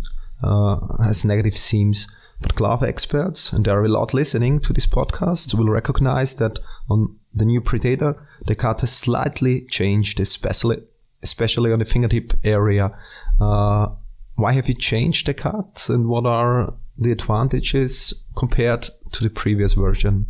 uh, 0.42 0.76
has 1.02 1.24
negative 1.24 1.56
seams. 1.56 2.06
But 2.42 2.54
glove 2.54 2.82
experts, 2.82 3.52
and 3.52 3.66
there 3.66 3.78
are 3.78 3.84
a 3.84 3.88
lot 3.88 4.14
listening 4.14 4.60
to 4.60 4.72
this 4.72 4.86
podcast, 4.86 5.54
will 5.54 5.68
recognize 5.68 6.36
that 6.36 6.58
on 6.88 7.18
the 7.34 7.44
new 7.44 7.60
Predator, 7.60 8.26
the 8.46 8.54
cut 8.54 8.80
has 8.80 8.90
slightly 8.90 9.66
changed, 9.66 10.18
especially 10.20 10.78
especially 11.22 11.72
on 11.72 11.78
the 11.78 11.84
fingertip 11.84 12.32
area. 12.44 12.96
Uh, 13.40 13.88
why 14.34 14.52
have 14.52 14.68
you 14.68 14.74
changed 14.74 15.26
the 15.26 15.34
cut, 15.34 15.86
and 15.88 16.08
what 16.08 16.26
are 16.26 16.74
the 16.96 17.12
advantages 17.12 18.14
compared 18.36 18.88
to 19.12 19.22
the 19.22 19.30
previous 19.30 19.74
version? 19.74 20.26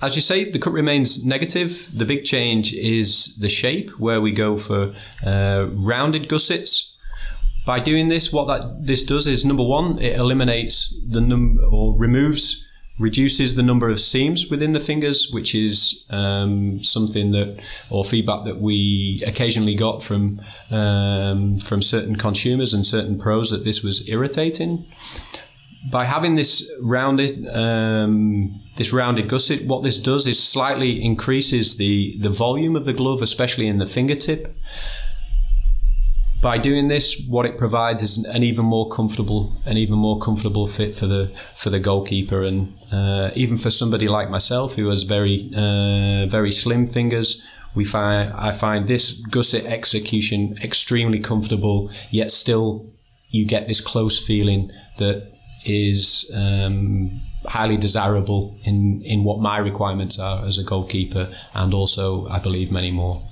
As 0.00 0.14
you 0.14 0.22
say, 0.22 0.48
the 0.48 0.58
cut 0.58 0.72
remains 0.72 1.26
negative. 1.26 1.88
The 1.92 2.04
big 2.04 2.24
change 2.24 2.72
is 2.72 3.36
the 3.38 3.48
shape, 3.48 3.90
where 3.98 4.20
we 4.20 4.32
go 4.32 4.56
for 4.56 4.92
uh, 5.26 5.66
rounded 5.72 6.28
gussets. 6.28 6.94
By 7.66 7.80
doing 7.80 8.08
this, 8.08 8.32
what 8.32 8.46
that 8.46 8.86
this 8.86 9.02
does 9.02 9.26
is 9.26 9.44
number 9.44 9.64
one, 9.64 9.98
it 9.98 10.16
eliminates 10.16 10.94
the 11.06 11.20
number 11.20 11.62
or 11.64 11.98
removes, 11.98 12.66
reduces 12.98 13.54
the 13.54 13.62
number 13.62 13.88
of 13.88 14.00
seams 14.00 14.50
within 14.50 14.72
the 14.72 14.80
fingers, 14.80 15.30
which 15.30 15.54
is 15.54 16.04
um, 16.10 16.82
something 16.82 17.32
that 17.32 17.60
or 17.90 18.04
feedback 18.04 18.44
that 18.44 18.60
we 18.60 19.22
occasionally 19.26 19.74
got 19.74 20.02
from 20.02 20.40
um, 20.70 21.58
from 21.58 21.82
certain 21.82 22.16
consumers 22.16 22.74
and 22.74 22.84
certain 22.84 23.18
pros 23.18 23.50
that 23.50 23.64
this 23.64 23.82
was 23.82 24.08
irritating 24.08 24.84
by 25.90 26.04
having 26.04 26.34
this 26.34 26.70
rounded 26.80 27.48
um, 27.48 28.60
this 28.76 28.92
rounded 28.92 29.28
gusset, 29.28 29.64
what 29.66 29.82
this 29.82 30.00
does 30.00 30.26
is 30.26 30.42
slightly 30.42 31.02
increases 31.02 31.76
the 31.76 32.16
the 32.18 32.30
volume 32.30 32.76
of 32.76 32.84
the 32.84 32.92
glove, 32.92 33.22
especially 33.22 33.66
in 33.68 33.78
the 33.78 33.86
fingertip. 33.86 34.56
By 36.40 36.58
doing 36.58 36.86
this, 36.86 37.26
what 37.28 37.46
it 37.46 37.58
provides 37.58 38.00
is 38.02 38.24
an 38.24 38.44
even 38.44 38.64
more 38.64 38.88
comfortable, 38.88 39.52
an 39.66 39.76
even 39.76 39.98
more 39.98 40.20
comfortable 40.20 40.68
fit 40.68 40.94
for 40.94 41.06
the 41.06 41.32
for 41.56 41.70
the 41.70 41.80
goalkeeper, 41.80 42.44
and 42.44 42.76
uh, 42.92 43.30
even 43.34 43.56
for 43.56 43.70
somebody 43.70 44.06
like 44.06 44.30
myself 44.30 44.76
who 44.76 44.88
has 44.88 45.02
very 45.02 45.50
uh, 45.54 46.26
very 46.26 46.52
slim 46.52 46.86
fingers. 46.86 47.44
We 47.74 47.84
find 47.84 48.32
I 48.34 48.52
find 48.52 48.86
this 48.86 49.20
gusset 49.30 49.66
execution 49.66 50.56
extremely 50.62 51.18
comfortable, 51.18 51.90
yet 52.10 52.30
still 52.30 52.86
you 53.30 53.44
get 53.44 53.66
this 53.66 53.80
close 53.80 54.24
feeling 54.24 54.70
that 54.98 55.32
is 55.64 56.30
um, 56.34 57.20
highly 57.46 57.76
desirable 57.76 58.58
in, 58.64 59.02
in 59.02 59.24
what 59.24 59.40
my 59.40 59.58
requirements 59.58 60.18
are 60.18 60.44
as 60.44 60.58
a 60.58 60.62
goalkeeper, 60.62 61.28
and 61.54 61.74
also, 61.74 62.26
I 62.28 62.38
believe, 62.38 62.70
many 62.72 62.90
more. 62.90 63.22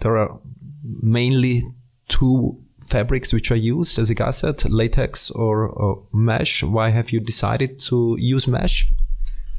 There 0.00 0.16
are 0.16 0.40
mainly 0.82 1.62
two 2.10 2.58
fabrics 2.90 3.32
which 3.32 3.50
are 3.50 3.56
used 3.56 3.98
as 3.98 4.10
a 4.10 4.14
gusset 4.14 4.68
latex 4.68 5.30
or, 5.30 5.68
or 5.68 6.02
mesh. 6.12 6.62
Why 6.62 6.90
have 6.90 7.10
you 7.10 7.20
decided 7.20 7.78
to 7.88 8.16
use 8.18 8.46
mesh? 8.48 8.90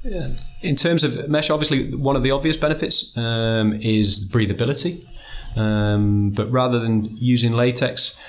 Yeah. 0.04 0.30
In 0.62 0.76
terms 0.76 1.04
of 1.04 1.30
mesh, 1.30 1.50
obviously, 1.50 1.96
one 1.96 2.16
of 2.16 2.24
the 2.24 2.32
obvious 2.32 2.58
benefits 2.58 3.16
um, 3.18 3.74
is 3.74 4.30
breathability. 4.30 5.06
Um, 5.56 6.32
but 6.32 6.52
rather 6.52 6.80
than 6.80 7.16
using 7.18 7.54
latex, 7.54 8.22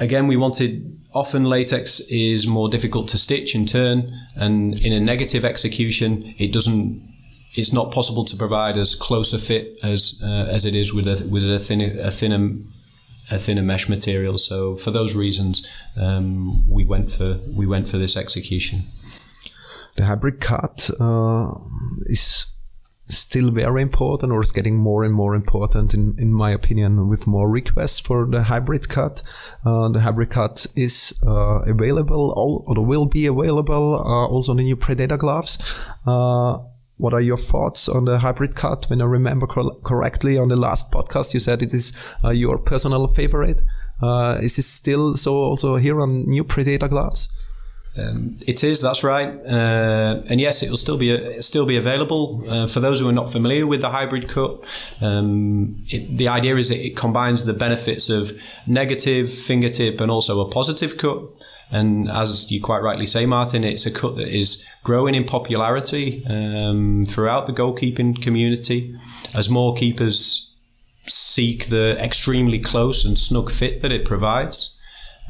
again, 0.00 0.26
we 0.26 0.36
wanted 0.36 0.98
often 1.14 1.44
latex 1.44 2.00
is 2.10 2.46
more 2.46 2.68
difficult 2.68 3.08
to 3.08 3.18
stitch 3.18 3.54
and 3.54 3.68
turn, 3.68 4.12
and 4.36 4.80
in 4.80 4.92
a 4.92 5.00
negative 5.00 5.44
execution, 5.44 6.34
it 6.38 6.52
doesn't. 6.52 7.06
It's 7.54 7.72
not 7.72 7.92
possible 7.92 8.24
to 8.26 8.36
provide 8.36 8.76
as 8.76 8.94
close 8.94 9.32
a 9.32 9.38
fit 9.38 9.78
as 9.82 10.20
uh, 10.22 10.46
as 10.48 10.64
it 10.66 10.74
is 10.74 10.92
with 10.92 11.06
a 11.08 11.26
with 11.28 11.48
a 11.48 11.58
thinner 11.58 11.92
a 12.00 12.10
thinner 12.10 12.58
a 13.30 13.38
thinner 13.38 13.62
mesh 13.62 13.88
material. 13.88 14.38
So 14.38 14.74
for 14.74 14.90
those 14.90 15.14
reasons, 15.14 15.68
um, 15.96 16.68
we 16.68 16.84
went 16.84 17.10
for 17.10 17.40
we 17.54 17.66
went 17.66 17.88
for 17.88 17.98
this 17.98 18.16
execution. 18.16 18.82
The 19.96 20.04
hybrid 20.04 20.40
cut 20.40 20.90
uh, 21.00 21.54
is 22.06 22.46
still 23.08 23.50
very 23.50 23.82
important 23.82 24.32
or 24.32 24.40
is 24.40 24.52
getting 24.52 24.76
more 24.76 25.02
and 25.02 25.14
more 25.14 25.34
important 25.34 25.94
in, 25.94 26.14
in 26.18 26.32
my 26.32 26.50
opinion 26.50 27.08
with 27.08 27.26
more 27.26 27.48
requests 27.48 28.00
for 28.00 28.26
the 28.26 28.44
hybrid 28.44 28.88
cut. 28.88 29.22
Uh, 29.64 29.88
the 29.88 30.00
hybrid 30.00 30.30
cut 30.30 30.66
is 30.76 31.14
uh, 31.26 31.62
available 31.62 32.32
all, 32.36 32.64
or 32.66 32.84
will 32.84 33.06
be 33.06 33.26
available 33.26 33.94
uh, 33.94 34.26
also 34.26 34.52
on 34.52 34.58
the 34.58 34.62
new 34.62 34.76
Predator 34.76 35.16
gloves. 35.16 35.58
Uh, 36.98 37.04
what 37.08 37.14
are 37.14 37.20
your 37.20 37.36
thoughts 37.36 37.88
on 37.88 38.04
the 38.04 38.18
hybrid 38.18 38.54
cut? 38.54 38.86
When 38.90 39.00
I 39.00 39.04
remember 39.04 39.46
cor- 39.46 39.76
correctly, 39.84 40.38
on 40.38 40.48
the 40.48 40.56
last 40.56 40.90
podcast, 40.90 41.34
you 41.34 41.40
said 41.40 41.62
it 41.62 41.72
is 41.72 42.16
uh, 42.24 42.30
your 42.30 42.58
personal 42.58 43.06
favorite. 43.08 43.62
Uh, 44.02 44.38
is 44.42 44.58
it 44.58 44.64
still 44.64 45.16
so 45.16 45.34
also 45.34 45.76
here 45.76 46.00
on 46.00 46.24
new 46.26 46.44
Predator 46.44 46.88
gloves? 46.88 47.28
Um, 47.96 48.36
it 48.46 48.62
is. 48.62 48.80
That's 48.80 49.02
right. 49.02 49.28
Uh, 49.44 50.22
and 50.28 50.40
yes, 50.40 50.62
it 50.62 50.70
will 50.70 50.76
still 50.76 50.98
be 50.98 51.42
still 51.42 51.66
be 51.66 51.76
available 51.76 52.44
uh, 52.48 52.68
for 52.68 52.80
those 52.80 53.00
who 53.00 53.08
are 53.08 53.12
not 53.12 53.32
familiar 53.32 53.66
with 53.66 53.80
the 53.80 53.90
hybrid 53.90 54.28
cut. 54.28 54.64
Um, 55.00 55.84
it, 55.88 56.16
the 56.16 56.28
idea 56.28 56.56
is 56.56 56.68
that 56.68 56.84
it 56.84 56.96
combines 56.96 57.44
the 57.44 57.54
benefits 57.54 58.10
of 58.10 58.40
negative 58.66 59.32
fingertip 59.32 60.00
and 60.00 60.10
also 60.10 60.40
a 60.40 60.50
positive 60.50 60.96
cut. 60.96 61.22
And 61.70 62.10
as 62.10 62.50
you 62.50 62.62
quite 62.62 62.82
rightly 62.82 63.06
say, 63.06 63.26
Martin, 63.26 63.62
it's 63.62 63.84
a 63.84 63.90
cut 63.90 64.16
that 64.16 64.28
is 64.28 64.66
growing 64.84 65.14
in 65.14 65.24
popularity 65.24 66.24
um, 66.26 67.04
throughout 67.06 67.46
the 67.46 67.52
goalkeeping 67.52 68.22
community 68.22 68.94
as 69.36 69.50
more 69.50 69.74
keepers 69.74 70.54
seek 71.06 71.66
the 71.66 71.96
extremely 72.02 72.58
close 72.58 73.04
and 73.04 73.18
snug 73.18 73.50
fit 73.50 73.82
that 73.82 73.92
it 73.92 74.04
provides. 74.04 74.78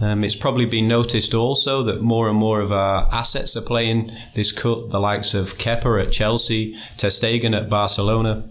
Um, 0.00 0.22
it's 0.22 0.36
probably 0.36 0.64
been 0.64 0.86
noticed 0.86 1.34
also 1.34 1.82
that 1.82 2.02
more 2.02 2.28
and 2.28 2.38
more 2.38 2.60
of 2.60 2.70
our 2.70 3.12
assets 3.12 3.56
are 3.56 3.62
playing 3.62 4.12
this 4.34 4.52
cut, 4.52 4.90
the 4.90 5.00
likes 5.00 5.34
of 5.34 5.58
Kepa 5.58 6.04
at 6.04 6.12
Chelsea, 6.12 6.76
Ter 6.96 7.08
Stegen 7.08 7.56
at 7.56 7.68
Barcelona. 7.68 8.48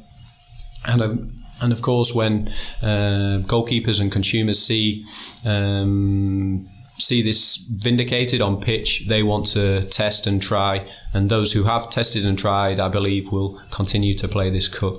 And, 0.86 1.02
um, 1.02 1.44
and 1.62 1.72
of 1.72 1.82
course, 1.82 2.14
when 2.14 2.50
uh, 2.82 3.40
goalkeepers 3.44 4.02
and 4.02 4.12
consumers 4.12 4.62
see 4.62 5.06
um, 5.46 6.70
see 6.98 7.22
this 7.22 7.58
vindicated 7.58 8.42
on 8.42 8.62
pitch, 8.62 9.06
they 9.08 9.24
want 9.24 9.46
to 9.48 9.84
test 9.86 10.28
and 10.28 10.42
try. 10.42 10.88
And 11.14 11.30
those 11.30 11.54
who 11.54 11.64
have 11.64 11.90
tested 11.90 12.26
and 12.26 12.38
tried, 12.38 12.80
I 12.80 12.90
believe, 12.90 13.32
will 13.32 13.62
continue 13.72 14.14
to 14.16 14.28
play 14.28 14.50
this 14.50 14.68
cut. 14.68 14.96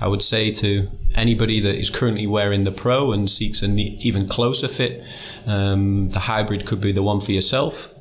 I 0.00 0.08
would 0.08 0.22
say 0.22 0.50
to 0.52 0.90
anybody 1.14 1.60
that 1.60 1.76
is 1.76 1.90
currently 1.90 2.26
wearing 2.26 2.64
the 2.64 2.72
Pro 2.72 3.12
and 3.12 3.30
seeks 3.30 3.62
an 3.62 3.78
even 3.78 4.28
closer 4.28 4.68
fit, 4.68 5.02
um, 5.46 6.10
the 6.10 6.20
hybrid 6.20 6.66
could 6.66 6.80
be 6.80 6.92
the 6.92 7.02
one 7.02 7.20
for 7.20 7.32
yourself. 7.32 7.92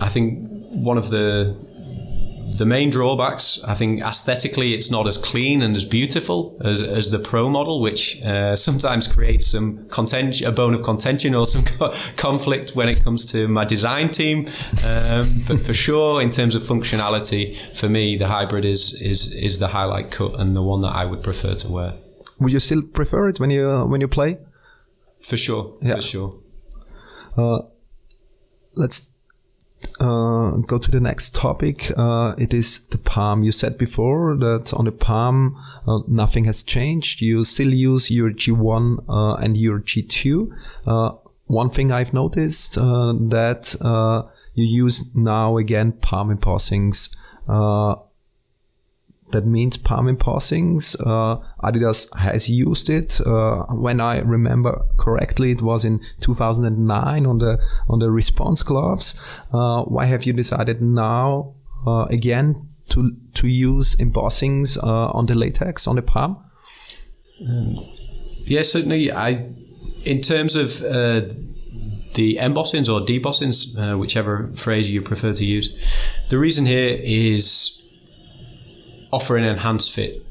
I 0.00 0.08
think 0.08 0.48
one 0.70 0.98
of 0.98 1.10
the 1.10 1.56
the 2.58 2.66
main 2.66 2.90
drawbacks, 2.90 3.62
I 3.66 3.74
think 3.74 4.02
aesthetically, 4.02 4.74
it's 4.74 4.90
not 4.90 5.06
as 5.06 5.16
clean 5.18 5.62
and 5.62 5.74
as 5.76 5.84
beautiful 5.84 6.56
as, 6.64 6.82
as 6.82 7.10
the 7.10 7.18
Pro 7.18 7.48
model, 7.48 7.80
which 7.80 8.22
uh, 8.24 8.56
sometimes 8.56 9.06
creates 9.06 9.46
some 9.46 9.86
contention, 9.88 10.46
a 10.46 10.52
bone 10.52 10.74
of 10.74 10.82
contention 10.82 11.34
or 11.34 11.46
some 11.46 11.64
co- 11.64 11.94
conflict 12.16 12.76
when 12.76 12.88
it 12.88 13.02
comes 13.04 13.24
to 13.32 13.48
my 13.48 13.64
design 13.64 14.10
team. 14.10 14.46
Um, 14.86 15.24
but 15.48 15.60
for 15.60 15.74
sure, 15.74 16.20
in 16.22 16.30
terms 16.30 16.54
of 16.54 16.62
functionality, 16.62 17.56
for 17.76 17.88
me, 17.88 18.16
the 18.16 18.26
hybrid 18.28 18.64
is 18.64 18.94
is 19.00 19.32
is 19.32 19.58
the 19.58 19.68
highlight 19.68 20.10
cut 20.10 20.38
and 20.40 20.54
the 20.54 20.62
one 20.62 20.80
that 20.82 20.94
I 20.94 21.04
would 21.04 21.22
prefer 21.22 21.54
to 21.54 21.68
wear. 21.72 21.94
Would 22.40 22.52
you 22.52 22.60
still 22.60 22.82
prefer 22.82 23.28
it 23.28 23.38
when 23.40 23.50
you 23.50 23.68
uh, 23.70 23.84
when 23.86 24.00
you 24.00 24.08
play? 24.08 24.38
For 25.22 25.36
sure, 25.36 25.74
Yeah. 25.82 25.94
for 25.96 26.02
sure. 26.02 26.34
Uh, 27.36 27.60
let's 28.74 29.11
uh, 30.02 30.56
go 30.66 30.78
to 30.78 30.90
the 30.90 31.00
next 31.00 31.34
topic. 31.34 31.92
Uh, 31.96 32.34
it 32.36 32.52
is 32.52 32.80
the 32.88 32.98
Palm. 32.98 33.42
You 33.42 33.52
said 33.52 33.78
before 33.78 34.36
that 34.36 34.74
on 34.74 34.84
the 34.84 34.92
Palm 34.92 35.56
uh, 35.86 36.00
nothing 36.08 36.44
has 36.44 36.62
changed. 36.62 37.20
You 37.22 37.44
still 37.44 37.72
use 37.72 38.10
URG 38.10 38.48
1 38.48 38.98
uh, 39.08 39.34
and 39.34 39.56
URG 39.56 40.08
2. 40.08 40.52
Uh, 40.86 41.10
one 41.46 41.70
thing 41.70 41.92
I've 41.92 42.12
noticed 42.12 42.74
that 42.74 44.28
you 44.54 44.64
use 44.64 45.14
now 45.14 45.56
again 45.56 45.92
palm 45.92 46.36
embossings. 46.36 47.14
That 49.32 49.46
means 49.46 49.76
palm 49.78 50.06
embossings. 50.06 50.94
Uh, 51.00 51.40
Adidas 51.62 52.14
has 52.14 52.50
used 52.50 52.90
it. 52.90 53.20
Uh, 53.20 53.64
when 53.74 54.00
I 54.00 54.20
remember 54.20 54.84
correctly, 54.98 55.50
it 55.50 55.62
was 55.62 55.84
in 55.84 56.00
2009 56.20 57.26
on 57.26 57.38
the 57.38 57.58
on 57.88 57.98
the 57.98 58.10
response 58.10 58.62
gloves. 58.62 59.20
Uh, 59.52 59.82
why 59.84 60.04
have 60.04 60.24
you 60.24 60.34
decided 60.34 60.82
now 60.82 61.54
uh, 61.86 62.06
again 62.10 62.68
to 62.90 63.16
to 63.34 63.48
use 63.48 63.96
embossings 63.96 64.76
uh, 64.82 65.10
on 65.10 65.26
the 65.26 65.34
latex 65.34 65.86
on 65.86 65.96
the 65.96 66.02
palm? 66.02 66.36
Yeah, 68.44 68.62
certainly. 68.62 69.10
I, 69.10 69.48
in 70.04 70.20
terms 70.20 70.56
of 70.56 70.82
uh, 70.82 71.22
the 72.14 72.36
embossings 72.38 72.88
or 72.88 73.00
debossings, 73.00 73.98
whichever 73.98 74.48
phrase 74.54 74.90
you 74.90 75.00
prefer 75.00 75.32
to 75.32 75.44
use, 75.44 75.74
the 76.28 76.38
reason 76.38 76.66
here 76.66 76.98
is 77.02 77.81
offer 79.12 79.36
an 79.36 79.44
enhanced 79.44 79.92
fit. 79.92 80.24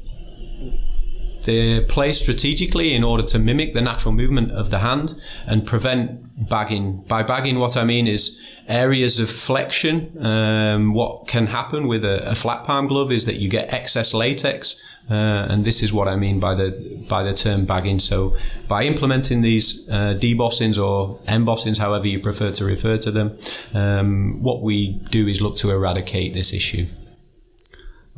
They're 1.44 1.82
placed 1.82 2.22
strategically 2.22 2.94
in 2.94 3.02
order 3.02 3.24
to 3.24 3.38
mimic 3.38 3.74
the 3.74 3.80
natural 3.80 4.14
movement 4.14 4.52
of 4.52 4.70
the 4.70 4.78
hand 4.78 5.14
and 5.46 5.66
prevent 5.66 6.48
bagging. 6.48 7.02
By 7.08 7.22
bagging, 7.22 7.58
what 7.58 7.76
I 7.76 7.84
mean 7.84 8.06
is 8.06 8.40
areas 8.68 9.18
of 9.18 9.28
flexion. 9.28 10.24
Um, 10.24 10.94
what 10.94 11.26
can 11.26 11.48
happen 11.48 11.88
with 11.88 12.04
a, 12.04 12.30
a 12.30 12.34
flat 12.34 12.64
palm 12.64 12.86
glove 12.86 13.10
is 13.10 13.26
that 13.26 13.36
you 13.36 13.48
get 13.48 13.72
excess 13.72 14.14
latex, 14.14 14.80
uh, 15.10 15.14
and 15.14 15.64
this 15.64 15.82
is 15.82 15.92
what 15.92 16.06
I 16.06 16.14
mean 16.14 16.38
by 16.38 16.54
the 16.54 17.04
by 17.08 17.24
the 17.24 17.34
term 17.34 17.64
bagging. 17.64 17.98
So, 17.98 18.36
by 18.68 18.84
implementing 18.84 19.40
these 19.42 19.88
uh, 19.88 20.14
debossings 20.14 20.80
or 20.82 21.18
embossings, 21.26 21.78
however 21.78 22.06
you 22.06 22.20
prefer 22.20 22.52
to 22.52 22.64
refer 22.64 22.98
to 22.98 23.10
them, 23.10 23.36
um, 23.74 24.42
what 24.42 24.62
we 24.62 24.92
do 25.10 25.26
is 25.26 25.40
look 25.40 25.56
to 25.56 25.72
eradicate 25.72 26.34
this 26.34 26.52
issue. 26.52 26.86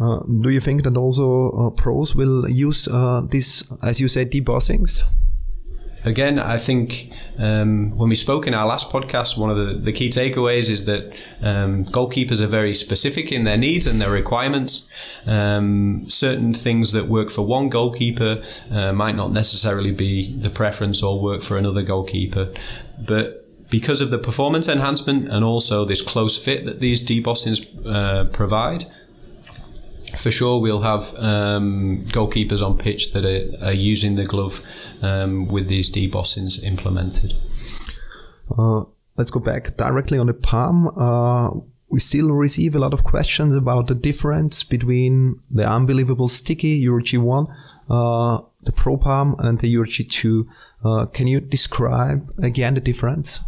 Uh, 0.00 0.20
do 0.40 0.50
you 0.50 0.60
think 0.60 0.82
that 0.82 0.96
also 0.96 1.50
uh, 1.50 1.70
pros 1.70 2.16
will 2.16 2.48
use 2.48 2.88
uh, 2.88 3.22
this, 3.30 3.70
as 3.82 4.00
you 4.00 4.08
said, 4.08 4.30
debossings? 4.30 5.02
Again, 6.04 6.38
I 6.38 6.58
think 6.58 7.12
um, 7.38 7.96
when 7.96 8.10
we 8.10 8.14
spoke 8.14 8.46
in 8.46 8.52
our 8.52 8.66
last 8.66 8.90
podcast, 8.90 9.38
one 9.38 9.50
of 9.50 9.56
the, 9.56 9.72
the 9.72 9.92
key 9.92 10.10
takeaways 10.10 10.68
is 10.68 10.84
that 10.84 11.10
um, 11.40 11.84
goalkeepers 11.84 12.42
are 12.42 12.46
very 12.46 12.74
specific 12.74 13.32
in 13.32 13.44
their 13.44 13.56
needs 13.56 13.86
and 13.86 13.98
their 13.98 14.12
requirements. 14.12 14.86
Um, 15.24 16.04
certain 16.10 16.52
things 16.52 16.92
that 16.92 17.06
work 17.06 17.30
for 17.30 17.40
one 17.40 17.70
goalkeeper 17.70 18.42
uh, 18.70 18.92
might 18.92 19.16
not 19.16 19.32
necessarily 19.32 19.92
be 19.92 20.36
the 20.36 20.50
preference 20.50 21.02
or 21.02 21.18
work 21.18 21.40
for 21.40 21.56
another 21.56 21.82
goalkeeper. 21.82 22.52
But 22.98 23.44
because 23.70 24.02
of 24.02 24.10
the 24.10 24.18
performance 24.18 24.68
enhancement 24.68 25.30
and 25.30 25.42
also 25.42 25.86
this 25.86 26.02
close 26.02 26.36
fit 26.36 26.66
that 26.66 26.80
these 26.80 27.02
debossings 27.02 27.66
uh, 27.86 28.24
provide, 28.26 28.84
for 30.16 30.30
sure 30.30 30.60
we'll 30.60 30.82
have 30.82 31.14
um, 31.18 32.00
goalkeepers 32.04 32.64
on 32.64 32.78
pitch 32.78 33.12
that 33.12 33.24
are, 33.24 33.66
are 33.66 33.72
using 33.72 34.16
the 34.16 34.24
glove 34.24 34.60
um, 35.02 35.46
with 35.46 35.68
these 35.68 35.90
debossings 35.90 36.62
implemented. 36.64 37.34
Uh, 38.56 38.84
let's 39.16 39.30
go 39.30 39.40
back 39.40 39.76
directly 39.76 40.18
on 40.18 40.26
the 40.26 40.34
palm. 40.34 40.88
Uh, 40.98 41.50
we 41.88 42.00
still 42.00 42.32
receive 42.32 42.74
a 42.74 42.78
lot 42.78 42.92
of 42.92 43.04
questions 43.04 43.54
about 43.54 43.86
the 43.86 43.94
difference 43.94 44.64
between 44.64 45.38
the 45.50 45.68
unbelievable 45.68 46.28
sticky 46.28 46.84
URG 46.84 47.18
1, 47.18 47.46
uh, 47.88 48.38
the 48.62 48.72
Pro 48.72 48.96
Palm, 48.96 49.36
and 49.38 49.60
the 49.60 49.76
URG 49.76 50.08
2. 50.10 50.48
Uh, 50.84 51.06
can 51.06 51.26
you 51.26 51.40
describe 51.40 52.28
again 52.42 52.74
the 52.74 52.80
difference? 52.80 53.40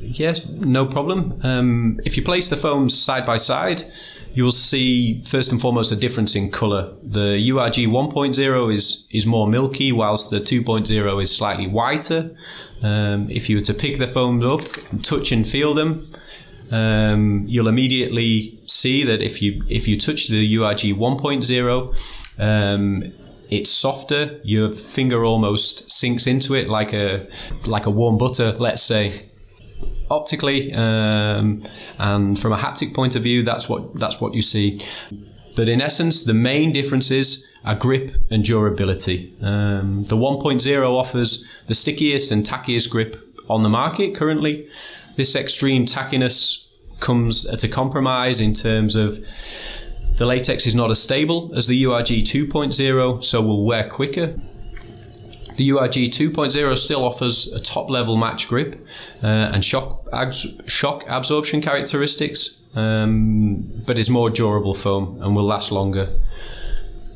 Yes, 0.00 0.48
no 0.48 0.86
problem. 0.86 1.38
Um, 1.42 2.00
if 2.04 2.16
you 2.16 2.22
place 2.22 2.48
the 2.48 2.56
foams 2.56 2.98
side 2.98 3.26
by 3.26 3.36
side, 3.36 3.84
you 4.34 4.44
will 4.44 4.52
see 4.52 5.22
first 5.24 5.52
and 5.52 5.60
foremost 5.60 5.92
a 5.92 5.96
difference 5.96 6.36
in 6.36 6.50
colour. 6.50 6.94
The 7.02 7.50
URG 7.50 7.86
1.0 7.86 8.74
is 8.74 9.06
is 9.10 9.26
more 9.26 9.48
milky, 9.48 9.92
whilst 9.92 10.30
the 10.30 10.40
2.0 10.40 11.22
is 11.22 11.34
slightly 11.34 11.66
whiter. 11.66 12.30
Um, 12.82 13.28
if 13.30 13.48
you 13.48 13.56
were 13.56 13.64
to 13.64 13.74
pick 13.74 13.98
the 13.98 14.06
foams 14.06 14.44
up, 14.44 15.02
touch 15.02 15.32
and 15.32 15.46
feel 15.46 15.74
them, 15.74 15.94
um, 16.70 17.44
you'll 17.46 17.68
immediately 17.68 18.58
see 18.66 19.04
that 19.04 19.20
if 19.22 19.42
you 19.42 19.64
if 19.68 19.88
you 19.88 19.98
touch 19.98 20.28
the 20.28 20.56
URG 20.56 20.94
1.0, 20.94 22.38
um, 22.38 23.12
it's 23.50 23.70
softer. 23.70 24.40
Your 24.44 24.72
finger 24.72 25.24
almost 25.24 25.90
sinks 25.90 26.26
into 26.26 26.54
it 26.54 26.68
like 26.68 26.92
a 26.92 27.26
like 27.66 27.86
a 27.86 27.90
warm 27.90 28.18
butter, 28.18 28.52
let's 28.58 28.82
say 28.82 29.12
optically 30.10 30.72
um, 30.74 31.62
and 31.98 32.38
from 32.38 32.52
a 32.52 32.56
haptic 32.56 32.94
point 32.94 33.14
of 33.16 33.22
view 33.22 33.42
that's 33.42 33.68
what 33.68 33.94
that's 33.94 34.20
what 34.20 34.34
you 34.34 34.42
see. 34.42 34.82
But 35.56 35.68
in 35.68 35.80
essence 35.80 36.24
the 36.24 36.34
main 36.34 36.72
differences 36.72 37.46
are 37.64 37.74
grip 37.74 38.12
and 38.30 38.44
durability. 38.44 39.34
Um, 39.42 40.04
the 40.04 40.16
1.0 40.16 40.90
offers 40.90 41.48
the 41.66 41.74
stickiest 41.74 42.30
and 42.30 42.44
tackiest 42.44 42.90
grip 42.90 43.16
on 43.50 43.62
the 43.62 43.68
market 43.68 44.14
currently. 44.14 44.68
This 45.16 45.34
extreme 45.34 45.84
tackiness 45.84 46.66
comes 47.00 47.46
at 47.46 47.64
a 47.64 47.68
compromise 47.68 48.40
in 48.40 48.54
terms 48.54 48.94
of 48.94 49.18
the 50.16 50.26
latex 50.26 50.66
is 50.66 50.74
not 50.74 50.90
as 50.90 51.00
stable 51.00 51.52
as 51.54 51.68
the 51.68 51.84
URG 51.84 52.22
2.0 52.22 53.22
so 53.22 53.42
will 53.42 53.64
wear 53.64 53.88
quicker 53.88 54.34
the 55.58 55.70
URG 55.70 56.08
2.0 56.08 56.78
still 56.78 57.04
offers 57.04 57.52
a 57.52 57.60
top 57.60 57.90
level 57.90 58.16
match 58.16 58.48
grip 58.48 58.76
uh, 59.22 59.26
and 59.26 59.64
shock, 59.64 60.08
abs- 60.12 60.56
shock 60.66 61.04
absorption 61.08 61.60
characteristics, 61.60 62.62
um, 62.76 63.64
but 63.84 63.98
is 63.98 64.08
more 64.08 64.30
durable 64.30 64.72
foam 64.72 65.20
and 65.20 65.34
will 65.34 65.44
last 65.44 65.72
longer. 65.72 66.08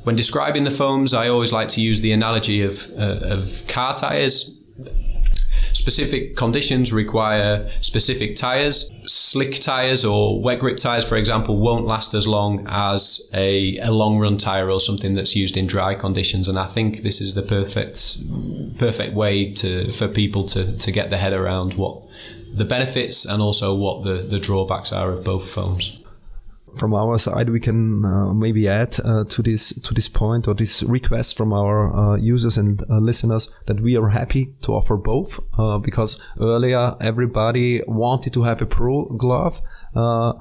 When 0.02 0.16
describing 0.16 0.64
the 0.64 0.72
foams, 0.72 1.14
I 1.14 1.28
always 1.28 1.52
like 1.52 1.68
to 1.68 1.80
use 1.80 2.00
the 2.00 2.12
analogy 2.12 2.62
of, 2.62 2.90
uh, 2.98 3.20
of 3.22 3.64
car 3.68 3.94
tyres. 3.94 4.58
Specific 5.82 6.36
conditions 6.36 6.92
require 6.92 7.68
specific 7.80 8.36
tyres. 8.36 8.88
Slick 9.08 9.60
tyres 9.60 10.04
or 10.04 10.40
wet 10.40 10.60
grip 10.60 10.76
tyres, 10.76 11.04
for 11.04 11.16
example, 11.16 11.56
won't 11.56 11.86
last 11.86 12.14
as 12.14 12.24
long 12.24 12.64
as 12.68 13.20
a, 13.34 13.78
a 13.78 13.90
long 13.90 14.16
run 14.16 14.38
tyre 14.38 14.70
or 14.70 14.78
something 14.78 15.14
that's 15.14 15.34
used 15.34 15.56
in 15.56 15.66
dry 15.66 15.96
conditions. 15.96 16.46
And 16.46 16.56
I 16.56 16.66
think 16.66 17.02
this 17.02 17.20
is 17.20 17.34
the 17.34 17.42
perfect 17.42 17.98
perfect 18.78 19.14
way 19.14 19.52
to 19.54 19.90
for 19.90 20.06
people 20.06 20.44
to, 20.54 20.76
to 20.78 20.92
get 20.92 21.10
their 21.10 21.18
head 21.18 21.32
around 21.32 21.74
what 21.74 22.00
the 22.54 22.64
benefits 22.64 23.24
and 23.24 23.42
also 23.42 23.74
what 23.74 24.04
the, 24.04 24.22
the 24.22 24.38
drawbacks 24.38 24.92
are 24.92 25.10
of 25.10 25.24
both 25.24 25.50
foams 25.50 25.98
from 26.76 26.94
our 26.94 27.18
side, 27.18 27.50
we 27.50 27.60
can 27.60 28.04
uh, 28.04 28.32
maybe 28.32 28.68
add 28.68 28.96
uh, 29.04 29.24
to 29.24 29.42
this 29.42 29.72
to 29.82 29.94
this 29.94 30.08
point 30.08 30.48
or 30.48 30.54
this 30.54 30.82
request 30.82 31.36
from 31.36 31.52
our 31.52 31.94
uh, 31.94 32.16
users 32.16 32.56
and 32.58 32.82
uh, 32.90 32.98
listeners 32.98 33.50
that 33.66 33.80
we 33.80 33.96
are 33.96 34.08
happy 34.08 34.54
to 34.62 34.72
offer 34.72 34.96
both 34.96 35.40
uh, 35.58 35.78
because 35.78 36.20
earlier 36.40 36.96
everybody 37.00 37.82
wanted 37.86 38.32
to 38.34 38.42
have 38.42 38.62
a 38.62 38.66
pro 38.66 39.04
glove 39.16 39.60
uh, 39.94 40.32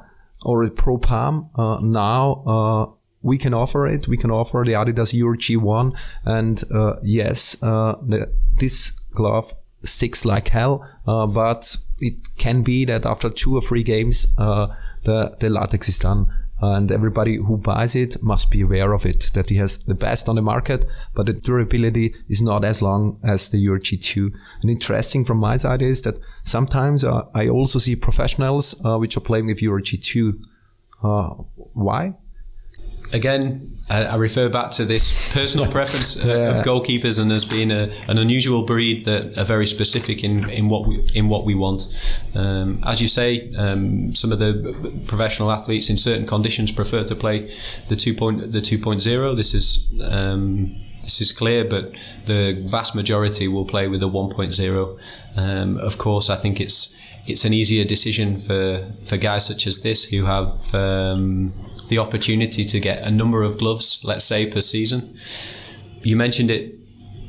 or 0.43 0.63
a 0.63 0.71
pro 0.71 0.97
palm. 0.97 1.49
now 1.81 2.97
we 3.23 3.37
can 3.37 3.53
offer 3.53 3.85
it. 3.85 4.07
We 4.07 4.17
can 4.17 4.31
offer 4.31 4.63
the 4.65 4.73
Adidas 4.73 5.13
URG 5.13 5.57
1, 5.57 5.93
and 6.25 6.63
yes, 7.03 7.55
the, 7.57 8.31
this 8.55 8.91
glove 9.13 9.53
sticks 9.83 10.25
like 10.25 10.47
hell, 10.47 10.83
but 11.05 11.77
it 12.01 12.35
can 12.37 12.63
be 12.63 12.85
that 12.85 13.05
after 13.05 13.29
two 13.29 13.55
or 13.55 13.61
three 13.61 13.83
games, 13.83 14.27
uh, 14.37 14.67
the, 15.03 15.35
the 15.39 15.49
latex 15.49 15.87
is 15.89 15.99
done. 15.99 16.25
And 16.63 16.91
everybody 16.91 17.37
who 17.37 17.57
buys 17.57 17.95
it 17.95 18.21
must 18.21 18.51
be 18.51 18.61
aware 18.61 18.93
of 18.93 19.03
it, 19.03 19.31
that 19.33 19.49
he 19.49 19.55
has 19.55 19.79
the 19.79 19.95
best 19.95 20.29
on 20.29 20.35
the 20.35 20.43
market, 20.43 20.85
but 21.15 21.25
the 21.25 21.33
durability 21.33 22.13
is 22.29 22.43
not 22.43 22.63
as 22.63 22.83
long 22.83 23.19
as 23.23 23.49
the 23.49 23.57
URG 23.57 23.99
2. 23.99 24.31
And 24.61 24.69
interesting 24.69 25.25
from 25.25 25.39
my 25.39 25.57
side 25.57 25.81
is 25.81 26.03
that 26.03 26.19
sometimes 26.43 27.03
uh, 27.03 27.23
I 27.33 27.49
also 27.49 27.79
see 27.79 27.95
professionals 27.95 28.79
uh, 28.85 28.97
which 28.97 29.17
are 29.17 29.21
playing 29.21 29.47
with 29.47 29.63
URG 29.63 30.03
2 30.03 30.39
Uh, 31.03 31.29
why? 31.73 32.13
Again, 33.13 33.67
I, 33.89 34.05
I, 34.05 34.15
refer 34.15 34.47
back 34.47 34.71
to 34.71 34.85
this 34.85 35.33
personal 35.33 35.69
preference 35.69 36.17
uh, 36.17 36.27
yeah. 36.27 36.59
of 36.59 36.65
goalkeepers, 36.65 37.19
and 37.19 37.31
as 37.31 37.43
being 37.45 37.71
a, 37.71 37.91
an 38.07 38.17
unusual 38.17 38.65
breed 38.65 39.05
that 39.05 39.37
are 39.37 39.43
very 39.43 39.67
specific 39.67 40.23
in, 40.23 40.49
in 40.49 40.69
what 40.69 40.87
we 40.87 41.05
in 41.13 41.27
what 41.27 41.45
we 41.45 41.53
want. 41.53 41.81
Um, 42.35 42.81
as 42.85 43.01
you 43.01 43.07
say, 43.07 43.53
um, 43.55 44.15
some 44.15 44.31
of 44.31 44.39
the 44.39 44.53
professional 45.07 45.51
athletes 45.51 45.89
in 45.89 45.97
certain 45.97 46.25
conditions 46.25 46.71
prefer 46.71 47.03
to 47.03 47.15
play 47.15 47.53
the 47.89 47.95
two 47.95 48.13
point 48.13 48.51
the 48.51 48.61
two 48.61 48.77
point 48.77 49.01
zero. 49.01 49.33
This 49.33 49.53
is 49.53 49.91
um, 50.03 50.77
this 51.03 51.19
is 51.19 51.31
clear, 51.31 51.65
but 51.65 51.93
the 52.25 52.63
vast 52.65 52.95
majority 52.95 53.47
will 53.47 53.65
play 53.65 53.87
with 53.87 54.01
the 54.01 54.09
1.0. 54.09 54.99
Um, 55.35 55.77
of 55.77 55.97
course, 55.97 56.29
I 56.29 56.35
think 56.35 56.61
it's 56.61 56.95
it's 57.27 57.45
an 57.45 57.53
easier 57.53 57.85
decision 57.85 58.39
for, 58.39 58.91
for 59.03 59.17
guys 59.17 59.45
such 59.45 59.67
as 59.67 59.83
this 59.83 60.09
who 60.09 60.25
have 60.25 60.73
um, 60.73 61.53
the 61.91 61.97
opportunity 61.97 62.63
to 62.63 62.79
get 62.79 63.03
a 63.03 63.11
number 63.11 63.43
of 63.43 63.57
gloves, 63.57 64.01
let's 64.05 64.23
say, 64.23 64.49
per 64.49 64.61
season. 64.61 65.13
You 66.01 66.15
mentioned 66.15 66.49
it. 66.49 66.75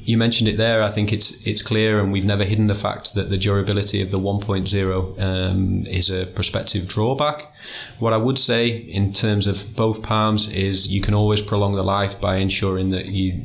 You 0.04 0.16
mentioned 0.16 0.48
it 0.48 0.56
there. 0.56 0.82
I 0.84 0.90
think 0.90 1.12
it's 1.12 1.44
it's 1.44 1.62
clear, 1.62 1.98
and 2.00 2.12
we've 2.12 2.24
never 2.24 2.44
hidden 2.44 2.68
the 2.68 2.76
fact 2.76 3.14
that 3.14 3.28
the 3.28 3.36
durability 3.36 4.00
of 4.00 4.12
the 4.12 4.18
1.0 4.18 5.20
um, 5.20 5.86
is 5.86 6.10
a 6.10 6.26
prospective 6.26 6.86
drawback. 6.86 7.52
What 7.98 8.12
I 8.12 8.18
would 8.18 8.38
say 8.38 8.68
in 8.68 9.12
terms 9.12 9.48
of 9.48 9.74
both 9.74 10.04
palms 10.04 10.48
is 10.52 10.92
you 10.92 11.00
can 11.00 11.14
always 11.14 11.40
prolong 11.40 11.74
the 11.74 11.82
life 11.82 12.20
by 12.20 12.36
ensuring 12.36 12.90
that 12.90 13.06
you 13.06 13.42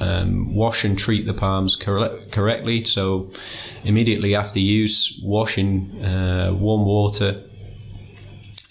um, 0.00 0.54
wash 0.54 0.84
and 0.84 0.98
treat 0.98 1.26
the 1.26 1.34
palms 1.34 1.76
cor- 1.76 2.18
correctly. 2.30 2.84
So, 2.84 3.30
immediately 3.84 4.34
after 4.34 4.58
use, 4.58 5.20
wash 5.22 5.58
in 5.58 6.02
uh, 6.02 6.54
warm 6.58 6.86
water 6.86 7.42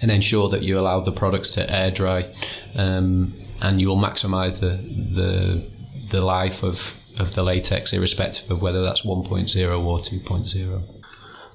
and 0.01 0.11
ensure 0.11 0.49
that 0.49 0.63
you 0.63 0.79
allow 0.79 0.99
the 0.99 1.11
products 1.11 1.49
to 1.51 1.69
air 1.69 1.91
dry, 1.91 2.33
um, 2.75 3.33
and 3.61 3.81
you 3.81 3.87
will 3.89 3.97
maximize 3.97 4.59
the 4.59 4.77
the 5.19 5.63
the 6.09 6.21
life 6.21 6.63
of 6.63 6.99
of 7.17 7.33
the 7.33 7.43
latex, 7.43 7.93
irrespective 7.93 8.49
of 8.49 8.61
whether 8.61 8.81
that's 8.81 9.01
1.0 9.01 9.85
or 9.85 9.99
2.0. 9.99 10.81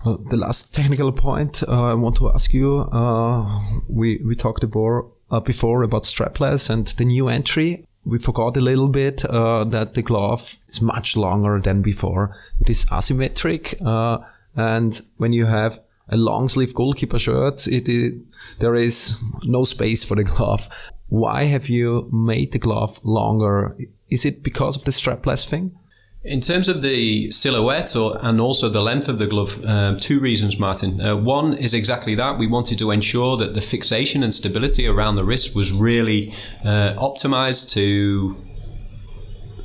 Uh, 0.05 0.17
the 0.29 0.37
last 0.37 0.75
technical 0.75 1.11
point 1.11 1.63
uh, 1.67 1.85
I 1.85 1.95
want 1.95 2.17
to 2.17 2.31
ask 2.31 2.53
you: 2.53 2.81
uh, 2.93 3.61
we 3.89 4.19
we 4.19 4.35
talked 4.35 4.63
about, 4.63 5.11
uh, 5.31 5.41
before 5.41 5.83
about 5.83 6.03
strapless 6.03 6.69
and 6.69 6.87
the 6.87 7.05
new 7.05 7.29
entry 7.29 7.87
we 8.05 8.19
forgot 8.19 8.57
a 8.57 8.61
little 8.61 8.89
bit 8.89 9.25
uh, 9.25 9.65
that 9.65 9.95
the 9.95 10.03
glove 10.03 10.59
is 10.69 10.83
much 10.83 11.17
longer 11.17 11.61
than 11.61 11.83
before. 11.83 12.37
It 12.61 12.69
is 12.69 12.85
asymmetric, 12.87 13.81
uh, 13.85 14.25
and 14.55 15.01
when 15.17 15.33
you 15.33 15.47
have 15.47 15.81
a 16.09 16.17
long 16.17 16.49
sleeve 16.49 16.75
goalkeeper 16.75 17.19
shirt, 17.19 17.67
it, 17.67 17.89
it, 17.89 18.23
there 18.59 18.75
is 18.75 19.23
no 19.45 19.65
space 19.65 20.05
for 20.05 20.15
the 20.17 20.25
glove. 20.25 20.93
Why 21.09 21.45
have 21.45 21.69
you 21.69 22.09
made 22.13 22.53
the 22.53 22.59
glove 22.59 23.01
longer? 23.05 23.77
Is 24.11 24.25
it 24.25 24.43
because 24.43 24.77
of 24.77 24.85
the 24.85 24.91
strapless 24.91 25.49
thing? 25.49 25.77
In 26.25 26.41
terms 26.41 26.71
of 26.71 26.81
the 26.81 27.31
silhouette 27.31 27.95
or, 27.95 28.17
and 28.23 28.41
also 28.41 28.71
the 28.71 28.81
length 28.81 29.09
of 29.09 29.19
the 29.19 29.27
glove, 29.27 29.63
uh, 29.63 29.95
two 29.99 30.21
reasons, 30.21 30.59
Martin. 30.59 30.99
Uh, 30.99 31.17
one 31.17 31.53
is 31.53 31.75
exactly 31.75 32.15
that. 32.15 32.39
We 32.39 32.47
wanted 32.47 32.79
to 32.79 32.91
ensure 32.91 33.37
that 33.37 33.53
the 33.53 33.61
fixation 33.61 34.23
and 34.23 34.35
stability 34.35 34.87
around 34.87 35.17
the 35.17 35.25
wrist 35.25 35.55
was 35.55 35.71
really 35.71 36.33
uh, 36.65 36.95
optimized 36.95 37.73
to 37.73 38.37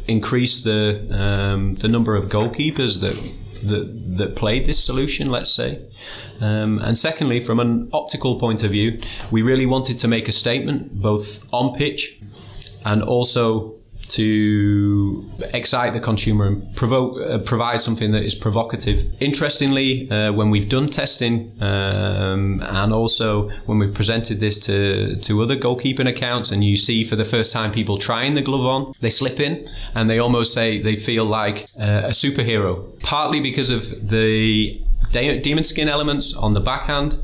increase 0.09 0.63
the 0.63 1.07
um, 1.11 1.75
the 1.75 1.87
number 1.87 2.15
of 2.15 2.25
goalkeepers 2.25 2.99
that 2.99 3.15
that, 3.67 4.17
that 4.17 4.35
played 4.35 4.65
this 4.65 4.83
solution, 4.83 5.29
let's 5.29 5.51
say. 5.51 5.79
Um, 6.41 6.79
and 6.79 6.97
secondly, 6.97 7.39
from 7.39 7.59
an 7.59 7.89
optical 7.93 8.39
point 8.39 8.63
of 8.63 8.71
view, 8.71 8.99
we 9.31 9.41
really 9.41 9.65
wanted 9.65 9.97
to 9.99 10.07
make 10.07 10.27
a 10.27 10.31
statement 10.31 11.01
both 11.01 11.47
on 11.53 11.75
pitch 11.75 12.19
and 12.85 13.03
also 13.03 13.78
to 14.09 15.29
excite 15.53 15.93
the 15.93 15.99
consumer 15.99 16.47
and 16.47 16.75
provoke, 16.75 17.19
uh, 17.21 17.37
provide 17.39 17.81
something 17.81 18.11
that 18.11 18.23
is 18.23 18.35
provocative. 18.35 19.03
Interestingly, 19.19 20.09
uh, 20.09 20.33
when 20.33 20.49
we've 20.49 20.69
done 20.69 20.89
testing 20.89 21.51
um, 21.61 22.61
and 22.61 22.91
also 22.91 23.49
when 23.65 23.79
we've 23.79 23.93
presented 23.93 24.39
this 24.39 24.59
to, 24.59 25.15
to 25.17 25.41
other 25.41 25.55
goalkeeping 25.55 26.07
accounts, 26.07 26.51
and 26.51 26.63
you 26.63 26.75
see 26.77 27.03
for 27.03 27.15
the 27.15 27.25
first 27.25 27.53
time 27.53 27.71
people 27.71 27.97
trying 27.97 28.33
the 28.33 28.41
glove 28.41 28.65
on, 28.65 28.93
they 28.99 29.09
slip 29.09 29.39
in 29.39 29.67
and 29.95 30.09
they 30.09 30.19
almost 30.19 30.53
say 30.53 30.81
they 30.81 30.95
feel 30.95 31.25
like 31.25 31.67
uh, 31.79 32.01
a 32.05 32.09
superhero, 32.09 32.99
partly 33.01 33.39
because 33.39 33.69
of 33.69 34.09
the 34.09 34.81
demon 35.11 35.63
skin 35.63 35.87
elements 35.87 36.35
on 36.35 36.53
the 36.53 36.61
backhand 36.61 37.17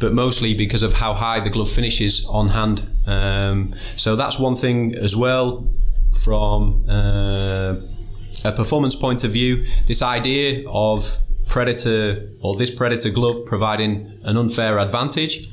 but 0.00 0.12
mostly 0.12 0.54
because 0.54 0.82
of 0.82 0.92
how 0.92 1.12
high 1.12 1.40
the 1.40 1.50
glove 1.50 1.68
finishes 1.68 2.24
on 2.26 2.50
hand. 2.50 2.88
Um, 3.06 3.74
so 3.96 4.14
that's 4.14 4.38
one 4.38 4.54
thing 4.54 4.94
as 4.94 5.16
well 5.16 5.66
from 6.16 6.88
uh, 6.88 7.76
a 8.44 8.52
performance 8.52 8.94
point 8.94 9.24
of 9.24 9.32
view, 9.32 9.66
this 9.86 10.02
idea 10.02 10.68
of 10.68 11.16
predator 11.46 12.28
or 12.40 12.56
this 12.56 12.74
predator 12.74 13.10
glove 13.10 13.44
providing 13.46 14.20
an 14.22 14.36
unfair 14.36 14.78
advantage 14.78 15.48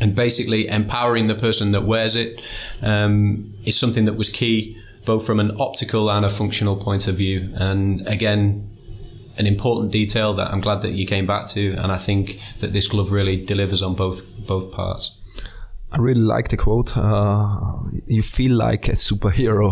and 0.00 0.14
basically 0.14 0.66
empowering 0.66 1.28
the 1.28 1.34
person 1.34 1.72
that 1.72 1.84
wears 1.84 2.16
it 2.16 2.42
um, 2.82 3.54
is 3.64 3.78
something 3.78 4.04
that 4.04 4.14
was 4.14 4.28
key 4.28 4.76
both 5.04 5.24
from 5.26 5.40
an 5.40 5.60
optical 5.60 6.10
and 6.10 6.24
a 6.24 6.28
functional 6.28 6.76
point 6.76 7.08
of 7.08 7.16
view. 7.16 7.48
And 7.54 8.06
again, 8.06 8.68
an 9.36 9.46
important 9.46 9.90
detail 9.90 10.34
that 10.34 10.52
I'm 10.52 10.60
glad 10.60 10.82
that 10.82 10.92
you 10.92 11.06
came 11.06 11.26
back 11.26 11.46
to, 11.48 11.72
and 11.72 11.90
I 11.90 11.98
think 11.98 12.38
that 12.60 12.72
this 12.72 12.88
glove 12.88 13.10
really 13.10 13.44
delivers 13.44 13.82
on 13.82 13.94
both 13.94 14.22
both 14.46 14.72
parts. 14.72 15.18
I 15.94 15.98
really 15.98 16.22
like 16.22 16.48
the 16.48 16.56
quote. 16.56 16.96
Uh, 16.96 17.82
you 18.06 18.22
feel 18.22 18.52
like 18.52 18.88
a 18.88 18.92
superhero. 18.92 19.70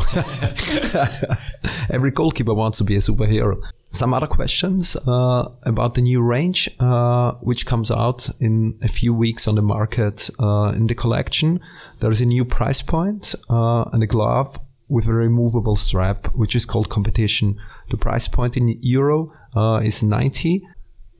Every 1.90 2.10
goalkeeper 2.10 2.52
wants 2.52 2.78
to 2.78 2.84
be 2.84 2.94
a 2.96 2.98
superhero. 2.98 3.62
Some 3.88 4.12
other 4.12 4.26
questions 4.26 4.96
uh, 5.06 5.48
about 5.62 5.94
the 5.94 6.02
new 6.02 6.20
range, 6.20 6.68
uh, 6.78 7.32
which 7.40 7.64
comes 7.64 7.90
out 7.90 8.28
in 8.38 8.78
a 8.82 8.88
few 8.88 9.14
weeks 9.14 9.48
on 9.48 9.54
the 9.54 9.62
market 9.62 10.28
uh, 10.38 10.72
in 10.76 10.88
the 10.88 10.94
collection. 10.94 11.58
There 12.00 12.10
is 12.10 12.20
a 12.20 12.26
new 12.26 12.44
price 12.44 12.82
point 12.82 13.34
uh, 13.48 13.84
and 13.92 14.02
a 14.02 14.06
glove 14.06 14.58
with 14.88 15.06
a 15.06 15.14
removable 15.14 15.76
strap, 15.76 16.26
which 16.34 16.54
is 16.54 16.66
called 16.66 16.90
competition. 16.90 17.58
The 17.88 17.96
price 17.96 18.28
point 18.28 18.58
in 18.58 18.78
euro 18.82 19.32
uh, 19.56 19.80
is 19.82 20.02
90. 20.02 20.62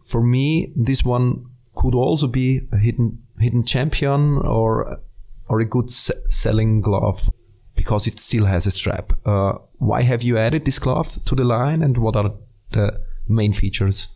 For 0.04 0.22
me, 0.22 0.72
this 0.76 1.04
one 1.04 1.46
could 1.74 1.94
also 1.94 2.26
be 2.26 2.60
a 2.70 2.76
hidden 2.76 3.22
hidden 3.40 3.64
champion 3.64 4.38
or 4.38 5.00
or 5.48 5.60
a 5.60 5.64
good 5.64 5.90
selling 5.90 6.80
glove 6.80 7.28
because 7.74 8.06
it 8.06 8.20
still 8.20 8.46
has 8.46 8.66
a 8.66 8.70
strap. 8.70 9.12
Uh, 9.26 9.54
why 9.78 10.02
have 10.02 10.22
you 10.22 10.38
added 10.38 10.64
this 10.64 10.78
glove 10.78 11.18
to 11.24 11.34
the 11.34 11.44
line, 11.44 11.82
and 11.82 11.98
what 11.98 12.14
are 12.14 12.30
the 12.70 13.00
main 13.28 13.52
features? 13.52 14.08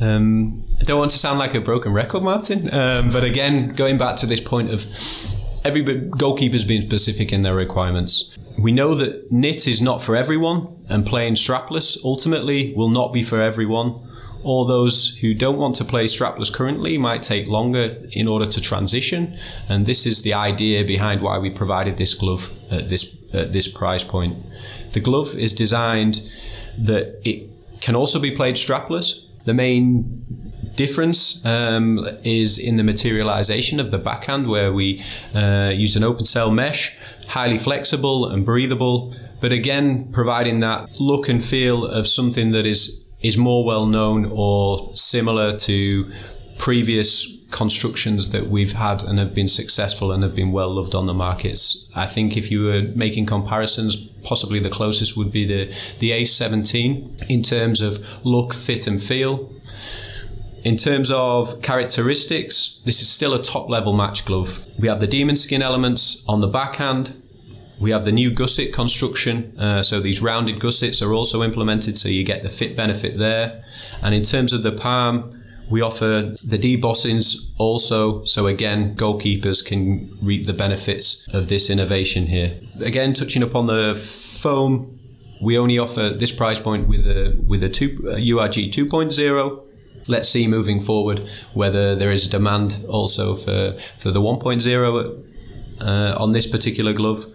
Um, 0.00 0.64
I 0.80 0.84
don't 0.84 0.98
want 0.98 1.10
to 1.12 1.18
sound 1.18 1.38
like 1.38 1.54
a 1.54 1.60
broken 1.60 1.92
record, 1.92 2.22
Martin, 2.22 2.72
um, 2.72 3.10
but 3.10 3.24
again, 3.24 3.74
going 3.74 3.98
back 3.98 4.16
to 4.16 4.26
this 4.26 4.40
point 4.40 4.70
of 4.70 4.84
every 5.64 5.82
goalkeeper's 5.82 6.64
being 6.64 6.82
specific 6.82 7.32
in 7.32 7.42
their 7.42 7.54
requirements. 7.54 8.36
We 8.58 8.72
know 8.72 8.94
that 8.94 9.30
knit 9.30 9.66
is 9.66 9.80
not 9.80 10.02
for 10.02 10.16
everyone, 10.16 10.68
and 10.88 11.06
playing 11.06 11.34
strapless 11.34 11.98
ultimately 12.04 12.74
will 12.74 12.90
not 12.90 13.12
be 13.12 13.22
for 13.22 13.40
everyone 13.40 14.00
or 14.42 14.66
those 14.66 15.16
who 15.18 15.34
don't 15.34 15.58
want 15.58 15.76
to 15.76 15.84
play 15.84 16.06
strapless 16.06 16.52
currently 16.52 16.96
might 16.98 17.22
take 17.22 17.46
longer 17.46 17.96
in 18.12 18.26
order 18.26 18.46
to 18.46 18.60
transition. 18.60 19.36
And 19.68 19.86
this 19.86 20.06
is 20.06 20.22
the 20.22 20.34
idea 20.34 20.84
behind 20.84 21.20
why 21.20 21.38
we 21.38 21.50
provided 21.50 21.96
this 21.96 22.14
glove 22.14 22.50
at 22.70 22.88
this 22.88 23.16
at 23.32 23.52
this 23.52 23.68
price 23.68 24.04
point. 24.04 24.42
The 24.92 25.00
glove 25.00 25.34
is 25.34 25.54
designed 25.54 26.22
that 26.78 27.20
it 27.24 27.48
can 27.80 27.94
also 27.94 28.20
be 28.20 28.34
played 28.34 28.56
strapless. 28.56 29.26
The 29.44 29.54
main 29.54 30.24
difference 30.76 31.44
um, 31.44 32.06
is 32.24 32.58
in 32.58 32.76
the 32.76 32.82
materialization 32.82 33.80
of 33.80 33.90
the 33.90 33.98
backhand, 33.98 34.48
where 34.48 34.72
we 34.72 35.02
uh, 35.34 35.72
use 35.74 35.96
an 35.96 36.02
open 36.02 36.24
cell 36.24 36.50
mesh, 36.50 36.96
highly 37.28 37.58
flexible 37.58 38.26
and 38.26 38.44
breathable, 38.44 39.14
but 39.40 39.52
again 39.52 40.10
providing 40.12 40.60
that 40.60 40.88
look 41.00 41.28
and 41.28 41.44
feel 41.44 41.86
of 41.86 42.06
something 42.06 42.52
that 42.52 42.66
is 42.66 42.99
is 43.22 43.36
more 43.36 43.64
well 43.64 43.86
known 43.86 44.30
or 44.32 44.90
similar 44.96 45.56
to 45.58 46.10
previous 46.58 47.38
constructions 47.50 48.30
that 48.30 48.46
we've 48.46 48.72
had 48.72 49.02
and 49.02 49.18
have 49.18 49.34
been 49.34 49.48
successful 49.48 50.12
and 50.12 50.22
have 50.22 50.34
been 50.34 50.52
well 50.52 50.70
loved 50.70 50.94
on 50.94 51.06
the 51.06 51.14
markets. 51.14 51.86
I 51.94 52.06
think 52.06 52.36
if 52.36 52.50
you 52.50 52.64
were 52.66 52.82
making 52.94 53.26
comparisons, 53.26 53.96
possibly 54.22 54.60
the 54.60 54.70
closest 54.70 55.16
would 55.16 55.32
be 55.32 55.44
the, 55.46 55.74
the 55.98 56.10
A17 56.10 57.28
in 57.28 57.42
terms 57.42 57.80
of 57.80 58.04
look, 58.24 58.54
fit, 58.54 58.86
and 58.86 59.02
feel. 59.02 59.50
In 60.62 60.76
terms 60.76 61.10
of 61.10 61.62
characteristics, 61.62 62.80
this 62.84 63.00
is 63.00 63.08
still 63.08 63.34
a 63.34 63.42
top 63.42 63.68
level 63.68 63.94
match 63.94 64.26
glove. 64.26 64.64
We 64.78 64.88
have 64.88 65.00
the 65.00 65.06
demon 65.06 65.36
skin 65.36 65.62
elements 65.62 66.22
on 66.28 66.40
the 66.40 66.48
backhand, 66.48 67.20
we 67.80 67.90
have 67.90 68.04
the 68.04 68.12
new 68.12 68.30
gusset 68.30 68.72
construction, 68.72 69.58
uh, 69.58 69.82
so 69.82 70.00
these 70.00 70.20
rounded 70.20 70.60
gussets 70.60 71.02
are 71.02 71.14
also 71.14 71.42
implemented, 71.42 71.98
so 71.98 72.08
you 72.08 72.24
get 72.24 72.42
the 72.42 72.48
fit 72.48 72.76
benefit 72.76 73.18
there. 73.18 73.64
And 74.02 74.14
in 74.14 74.22
terms 74.22 74.52
of 74.52 74.62
the 74.62 74.72
palm, 74.72 75.40
We 75.70 75.82
offer 75.82 76.34
the 76.44 76.58
debossings 76.58 77.48
also, 77.56 78.24
so 78.24 78.48
again, 78.48 78.96
goalkeepers 78.96 79.64
can 79.64 80.18
reap 80.20 80.46
the 80.46 80.52
benefits 80.52 81.28
of 81.32 81.46
this 81.46 81.70
innovation 81.70 82.26
here. 82.26 82.58
Again, 82.80 83.14
touching 83.14 83.44
upon 83.44 83.68
the 83.68 83.94
foam, 83.94 84.98
we 85.40 85.56
only 85.56 85.78
offer 85.78 86.10
this 86.10 86.32
price 86.32 86.58
point 86.58 86.88
with 86.88 87.06
a 87.06 87.40
with 87.46 87.62
a, 87.62 87.68
two, 87.68 87.96
a 88.08 88.18
URG 88.18 88.72
2.0. 88.72 89.62
Let's 90.08 90.28
see 90.28 90.48
moving 90.48 90.80
forward 90.80 91.22
whether 91.54 91.94
there 91.94 92.10
is 92.10 92.26
demand 92.26 92.84
also 92.88 93.36
for 93.36 93.76
for 93.96 94.10
the 94.10 94.20
1.0 94.20 95.24
uh, 95.80 96.14
on 96.18 96.32
this 96.32 96.48
particular 96.48 96.92
glove. 96.92 97.26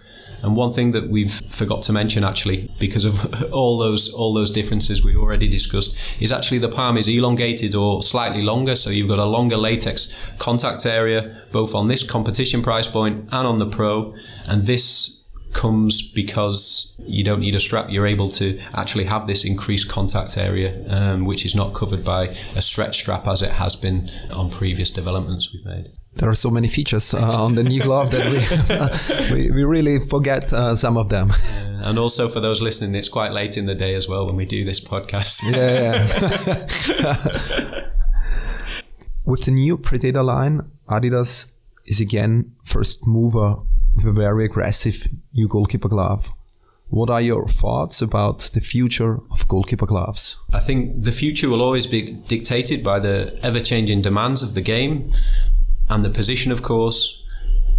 And 0.46 0.56
one 0.56 0.72
thing 0.72 0.92
that 0.92 1.10
we've 1.10 1.34
forgot 1.34 1.82
to 1.84 1.92
mention 1.92 2.24
actually, 2.24 2.70
because 2.78 3.04
of 3.04 3.44
all 3.52 3.80
those 3.80 4.14
all 4.14 4.32
those 4.32 4.52
differences 4.52 5.04
we've 5.04 5.18
already 5.18 5.48
discussed, 5.48 5.98
is 6.22 6.32
actually 6.32 6.60
the 6.60 6.70
palm 6.70 6.98
is 6.98 7.08
elongated 7.08 7.74
or 7.74 8.04
slightly 8.04 8.44
longer. 8.44 8.76
So 8.76 8.92
you've 8.92 9.08
got 9.08 9.18
a 9.18 9.26
longer 9.26 9.58
latex 9.58 10.16
contact 10.38 10.86
area, 10.86 11.36
both 11.52 11.74
on 11.74 11.88
this 11.88 12.08
competition 12.08 12.62
price 12.62 12.88
point 12.88 13.28
and 13.32 13.48
on 13.48 13.58
the 13.58 13.66
pro. 13.66 14.14
And 14.48 14.68
this 14.68 15.24
comes 15.54 16.12
because 16.12 16.94
you 17.00 17.24
don't 17.24 17.40
need 17.40 17.56
a 17.56 17.60
strap. 17.60 17.90
You're 17.90 18.06
able 18.06 18.30
to 18.30 18.60
actually 18.76 19.06
have 19.06 19.26
this 19.26 19.46
increased 19.46 19.90
contact 19.90 20.38
area, 20.38 20.86
um, 20.90 21.26
which 21.26 21.44
is 21.44 21.56
not 21.56 21.74
covered 21.74 22.04
by 22.04 22.26
a 22.56 22.62
stretch 22.62 23.00
strap 23.00 23.28
as 23.28 23.42
it 23.42 23.52
has 23.52 23.76
been 23.76 24.12
on 24.30 24.52
previous 24.52 24.92
developments 24.92 25.52
we've 25.52 25.66
made 25.66 25.90
there 26.16 26.30
are 26.30 26.36
so 26.36 26.50
many 26.50 26.68
features 26.68 27.14
uh, 27.14 27.44
on 27.44 27.56
the 27.56 27.64
new 27.64 27.82
glove 27.82 28.12
that 28.12 29.30
we, 29.30 29.36
we, 29.36 29.52
we 29.52 29.64
really 29.64 30.00
forget 30.00 30.52
uh, 30.54 30.76
some 30.76 30.98
of 30.98 31.10
them. 31.10 31.30
Yeah, 31.30 31.90
and 31.90 32.00
also 32.00 32.30
for 32.30 32.40
those 32.40 32.62
listening, 32.62 32.96
it's 32.96 33.10
quite 33.10 33.32
late 33.32 33.58
in 33.58 33.66
the 33.66 33.76
day 33.76 33.96
as 33.96 34.08
well 34.08 34.26
when 34.26 34.36
we 34.36 34.46
do 34.46 34.64
this 34.64 34.84
podcast. 34.84 35.42
yeah. 35.52 36.06
With 39.26 39.44
the 39.44 39.52
new 39.52 39.78
Predator 39.78 40.24
line, 40.24 40.62
Adidas 40.88 41.52
is 41.86 42.00
again 42.00 42.54
first 42.64 43.06
mover 43.08 43.56
with 43.96 44.06
a 44.06 44.12
very 44.12 44.46
aggressive 44.46 45.08
new 45.34 45.48
goalkeeper 45.48 45.88
glove. 45.88 46.32
What 46.90 47.10
are 47.10 47.22
your 47.22 47.48
thoughts 47.48 48.02
about 48.02 48.52
the 48.54 48.62
future 48.62 49.20
of 49.32 49.48
goalkeeper 49.48 49.88
gloves? 49.88 50.38
I 50.54 50.60
think 50.60 51.04
the 51.04 51.12
future 51.12 51.50
will 51.50 51.64
always 51.64 51.88
be 51.88 52.04
dictated 52.04 52.84
by 52.84 53.00
the 53.00 53.38
ever 53.42 53.60
changing 53.60 54.02
demands 54.02 54.44
of 54.44 54.54
the 54.54 54.62
game 54.62 55.12
and 55.90 56.04
the 56.04 56.10
position, 56.10 56.52
of 56.52 56.64
course, 56.64 57.22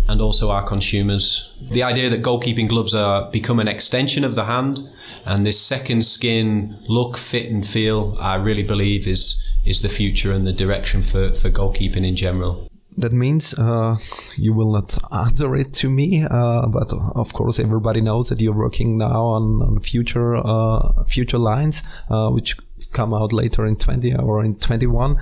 and 0.09 0.21
also 0.21 0.51
our 0.51 0.63
consumers. 0.63 1.53
The 1.71 1.83
idea 1.83 2.11
that 2.11 2.23
goalkeeping 2.23 2.69
gloves 2.69 2.95
are 2.95 3.31
become 3.31 3.59
an 3.59 3.69
extension 3.69 4.25
of 4.25 4.35
the 4.35 4.45
hand, 4.45 4.81
and 5.25 5.45
this 5.45 5.61
second 5.61 6.05
skin 6.05 6.79
look, 6.89 7.19
fit, 7.19 7.51
and 7.51 7.67
feel, 7.67 8.17
I 8.21 8.37
really 8.37 8.63
believe 8.63 9.07
is 9.07 9.43
is 9.65 9.83
the 9.83 9.89
future 9.89 10.33
and 10.33 10.47
the 10.47 10.53
direction 10.53 11.03
for, 11.03 11.35
for 11.35 11.51
goalkeeping 11.51 12.07
in 12.07 12.15
general. 12.15 12.69
That 12.99 13.13
means 13.13 13.53
uh, 13.59 13.97
you 14.39 14.55
will 14.55 14.73
not 14.73 14.97
answer 15.13 15.55
it 15.55 15.73
to 15.75 15.91
me, 15.91 16.25
uh, 16.25 16.67
but 16.69 16.93
of 17.15 17.33
course 17.35 17.59
everybody 17.59 18.01
knows 18.01 18.31
that 18.31 18.41
you're 18.41 18.55
working 18.55 18.97
now 18.97 19.23
on, 19.23 19.61
on 19.61 19.81
future 19.81 20.37
uh, 20.37 21.05
future 21.05 21.39
lines, 21.39 21.83
uh, 22.09 22.31
which 22.31 22.57
come 22.93 23.13
out 23.13 23.33
later 23.33 23.67
in 23.67 23.77
20 23.77 24.15
or 24.17 24.43
in 24.45 24.55
21. 24.55 25.19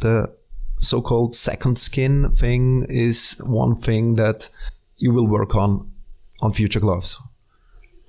The 0.00 0.34
so-called 0.84 1.34
second 1.34 1.78
skin 1.78 2.30
thing 2.30 2.86
is 2.88 3.40
one 3.44 3.74
thing 3.74 4.16
that 4.16 4.50
you 4.96 5.12
will 5.12 5.26
work 5.26 5.54
on 5.54 5.90
on 6.40 6.52
future 6.52 6.80
gloves. 6.80 7.18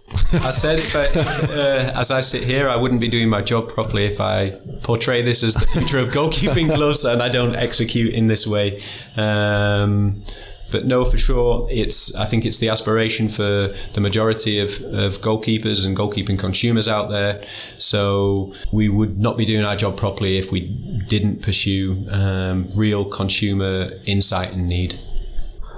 I 0.10 0.52
said 0.52 0.80
I, 0.96 1.20
uh, 1.52 2.00
as 2.00 2.12
I 2.12 2.22
sit 2.22 2.44
here, 2.44 2.70
I 2.70 2.76
wouldn't 2.76 3.02
be 3.02 3.08
doing 3.08 3.28
my 3.30 3.42
job 3.42 3.70
properly 3.70 4.06
if 4.06 4.22
I 4.22 4.52
portray 4.84 5.24
this 5.24 5.44
as 5.44 5.56
the 5.56 5.66
future 5.66 6.00
of 6.00 6.10
goalkeeping 6.10 6.74
gloves 6.76 7.06
and 7.06 7.24
I 7.24 7.30
don't 7.30 7.56
execute 7.56 8.14
in 8.14 8.28
this 8.28 8.46
way. 8.46 8.82
Um, 9.18 10.24
but 10.72 10.86
no, 10.86 11.06
for 11.06 11.18
sure, 11.18 11.68
it's. 11.72 12.16
I 12.16 12.26
think 12.26 12.46
it's 12.46 12.60
the 12.60 12.70
aspiration 12.70 13.30
for 13.30 13.74
the 13.94 14.02
majority 14.02 14.60
of, 14.60 14.70
of 14.94 15.22
goalkeepers 15.22 15.86
and 15.86 15.96
goalkeeping 15.96 16.40
consumers 16.40 16.88
out 16.88 17.10
there. 17.10 17.44
So 17.78 18.54
we 18.72 18.90
would 18.90 19.20
not 19.20 19.38
be 19.38 19.46
doing 19.46 19.64
our 19.64 19.76
job 19.76 19.98
properly 19.98 20.38
if 20.38 20.52
we 20.52 20.62
didn't 21.08 21.42
pursue 21.42 22.08
um, 22.10 22.68
real 22.76 23.06
consumer 23.06 23.92
insight 24.06 24.54
and 24.54 24.68
need. 24.68 25.00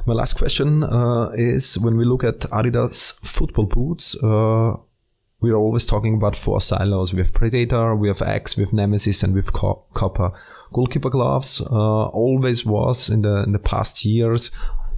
My 0.05 0.13
last 0.13 0.33
question 0.35 0.83
uh, 0.83 1.29
is: 1.33 1.77
When 1.77 1.97
we 1.97 2.05
look 2.05 2.23
at 2.23 2.39
Adidas 2.39 3.19
football 3.19 3.65
boots. 3.65 4.15
Uh, 4.23 4.77
we 5.39 5.51
are 5.51 5.55
always 5.55 5.85
talking 5.85 6.15
about 6.15 6.35
four 6.35 6.59
silos. 6.59 7.13
We 7.13 7.19
have 7.19 7.33
Predator, 7.33 7.95
we 7.95 8.07
have 8.07 8.21
X, 8.21 8.57
we 8.57 8.63
have 8.63 8.73
Nemesis, 8.73 9.23
and 9.23 9.33
we 9.33 9.39
have 9.41 9.53
Co- 9.53 9.85
Copa. 9.93 10.31
Goalkeeper 10.73 11.09
gloves 11.09 11.61
uh, 11.61 12.05
always 12.07 12.65
was 12.65 13.09
in 13.09 13.21
the 13.21 13.43
in 13.43 13.51
the 13.51 13.59
past 13.59 14.03
years 14.03 14.51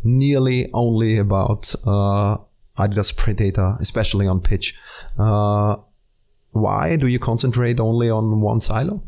nearly 0.04 0.70
only 0.74 1.18
about 1.18 1.74
uh, 1.86 2.38
Adidas 2.78 3.16
Predator, 3.16 3.76
especially 3.80 4.28
on 4.28 4.40
pitch. 4.40 4.80
Uh, 5.18 5.76
why 6.52 6.96
do 6.96 7.08
you 7.08 7.20
concentrate 7.20 7.80
only 7.80 8.10
on 8.10 8.42
one 8.42 8.60
silo? 8.60 9.04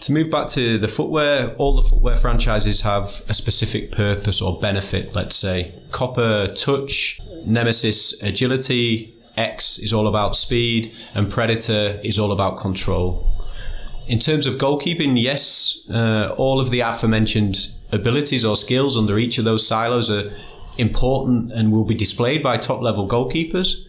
To 0.00 0.12
move 0.12 0.30
back 0.30 0.48
to 0.48 0.78
the 0.78 0.88
footwear, 0.88 1.54
all 1.58 1.76
the 1.76 1.88
footwear 1.88 2.16
franchises 2.16 2.82
have 2.82 3.22
a 3.28 3.34
specific 3.34 3.92
purpose 3.92 4.42
or 4.42 4.58
benefit, 4.58 5.14
let's 5.14 5.36
say. 5.36 5.80
Copa, 5.92 6.52
touch, 6.56 7.20
Nemesis, 7.46 8.20
agility, 8.20 9.11
X 9.36 9.78
is 9.78 9.92
all 9.92 10.08
about 10.08 10.36
speed, 10.36 10.92
and 11.14 11.30
Predator 11.30 12.00
is 12.02 12.18
all 12.18 12.32
about 12.32 12.58
control. 12.58 13.28
In 14.06 14.18
terms 14.18 14.46
of 14.46 14.56
goalkeeping, 14.56 15.20
yes, 15.20 15.88
uh, 15.90 16.34
all 16.36 16.60
of 16.60 16.70
the 16.70 16.80
aforementioned 16.80 17.68
abilities 17.92 18.44
or 18.44 18.56
skills 18.56 18.96
under 18.96 19.18
each 19.18 19.38
of 19.38 19.44
those 19.44 19.66
silos 19.66 20.10
are 20.10 20.30
important 20.78 21.52
and 21.52 21.70
will 21.70 21.84
be 21.84 21.94
displayed 21.94 22.42
by 22.42 22.56
top 22.56 22.80
level 22.80 23.06
goalkeepers. 23.06 23.84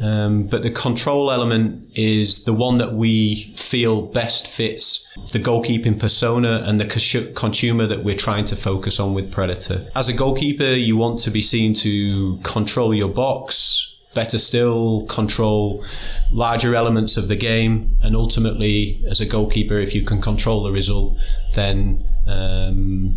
Um, 0.00 0.48
but 0.48 0.62
the 0.62 0.70
control 0.70 1.30
element 1.30 1.88
is 1.94 2.44
the 2.44 2.52
one 2.52 2.78
that 2.78 2.94
we 2.94 3.54
feel 3.56 4.02
best 4.02 4.48
fits 4.48 5.08
the 5.30 5.38
goalkeeping 5.38 5.98
persona 5.98 6.62
and 6.66 6.80
the 6.80 7.32
consumer 7.34 7.86
that 7.86 8.02
we're 8.02 8.16
trying 8.16 8.44
to 8.46 8.56
focus 8.56 8.98
on 8.98 9.14
with 9.14 9.30
Predator. 9.30 9.86
As 9.94 10.08
a 10.08 10.12
goalkeeper, 10.12 10.64
you 10.64 10.96
want 10.96 11.20
to 11.20 11.30
be 11.30 11.40
seen 11.40 11.74
to 11.74 12.38
control 12.42 12.92
your 12.92 13.08
box, 13.08 13.93
better 14.14 14.38
still, 14.38 15.06
control 15.06 15.84
larger 16.32 16.74
elements 16.74 17.16
of 17.16 17.28
the 17.28 17.36
game. 17.36 17.96
And 18.02 18.16
ultimately, 18.16 19.02
as 19.08 19.20
a 19.20 19.26
goalkeeper, 19.26 19.78
if 19.78 19.94
you 19.94 20.02
can 20.02 20.20
control 20.20 20.62
the 20.62 20.72
result, 20.72 21.18
then 21.54 22.04
um, 22.26 23.14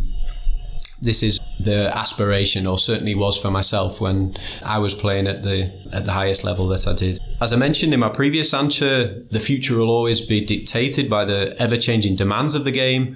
this 1.02 1.24
is 1.24 1.40
the 1.60 1.96
aspiration, 1.96 2.68
or 2.68 2.78
certainly 2.80 3.16
was 3.16 3.38
for 3.38 3.52
myself 3.52 4.02
when 4.02 4.36
I 4.64 4.78
was 4.80 4.94
playing 4.94 5.28
at 5.28 5.44
the 5.44 5.72
at 5.92 6.06
the 6.06 6.12
highest 6.12 6.44
level 6.44 6.68
that 6.70 6.88
I 6.88 6.94
did. 6.94 7.20
As 7.40 7.54
I 7.54 7.58
mentioned 7.58 7.94
in 7.94 8.00
my 8.00 8.10
previous 8.10 8.54
answer, 8.54 9.22
the 9.30 9.40
future 9.40 9.78
will 9.78 9.90
always 9.90 10.26
be 10.26 10.44
dictated 10.44 11.10
by 11.10 11.26
the 11.26 11.56
ever 11.60 11.78
changing 11.78 12.16
demands 12.16 12.56
of 12.56 12.64
the 12.64 12.72
game 12.72 13.16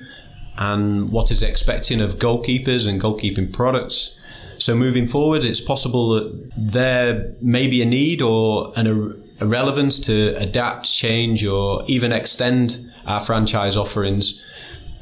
and 0.58 1.12
what 1.12 1.32
is 1.32 1.42
expecting 1.42 2.02
of 2.02 2.16
goalkeepers 2.16 2.88
and 2.88 3.02
goalkeeping 3.02 3.52
products. 3.52 4.18
So 4.62 4.76
moving 4.76 5.08
forward, 5.08 5.44
it's 5.44 5.60
possible 5.60 6.12
that 6.12 6.52
there 6.56 7.34
may 7.42 7.66
be 7.66 7.82
a 7.82 7.86
need 7.86 8.22
or 8.22 8.72
an, 8.76 9.24
a 9.40 9.48
relevance 9.48 10.00
to 10.02 10.36
adapt, 10.38 10.86
change, 10.86 11.44
or 11.44 11.84
even 11.88 12.12
extend 12.12 12.78
our 13.08 13.20
franchise 13.20 13.76
offerings 13.76 14.40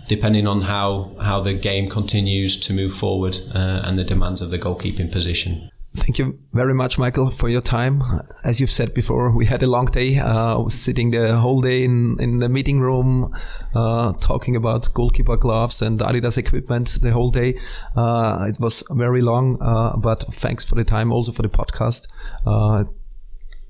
depending 0.07 0.47
on 0.47 0.61
how, 0.61 1.13
how 1.21 1.41
the 1.41 1.53
game 1.53 1.89
continues 1.89 2.57
to 2.61 2.73
move 2.73 2.93
forward 2.93 3.37
uh, 3.53 3.81
and 3.83 3.99
the 3.99 4.05
demands 4.05 4.41
of 4.41 4.49
the 4.49 4.57
goalkeeping 4.57 5.11
position. 5.11 5.69
Thank 5.99 6.17
you 6.17 6.39
very 6.53 6.73
much, 6.73 6.97
Michael, 6.97 7.29
for 7.29 7.49
your 7.49 7.61
time. 7.61 8.01
As 8.43 8.59
you've 8.59 8.71
said 8.71 8.93
before, 8.93 9.35
we 9.35 9.45
had 9.45 9.61
a 9.61 9.67
long 9.67 9.85
day. 9.85 10.17
Uh, 10.17 10.55
I 10.55 10.57
was 10.57 10.73
sitting 10.73 11.11
the 11.11 11.37
whole 11.37 11.61
day 11.61 11.83
in, 11.83 12.17
in 12.19 12.39
the 12.39 12.47
meeting 12.47 12.79
room, 12.79 13.31
uh, 13.75 14.13
talking 14.13 14.55
about 14.55 14.93
goalkeeper 14.93 15.35
gloves 15.35 15.81
and 15.81 15.99
Adidas 15.99 16.37
equipment 16.37 16.99
the 17.01 17.11
whole 17.11 17.31
day. 17.31 17.59
Uh, 17.95 18.45
it 18.47 18.59
was 18.59 18.83
very 18.91 19.21
long, 19.21 19.61
uh, 19.61 19.97
but 19.97 20.23
thanks 20.33 20.63
for 20.63 20.75
the 20.75 20.85
time, 20.85 21.11
also 21.11 21.31
for 21.33 21.41
the 21.41 21.49
podcast. 21.49 22.07
Uh, 22.45 22.85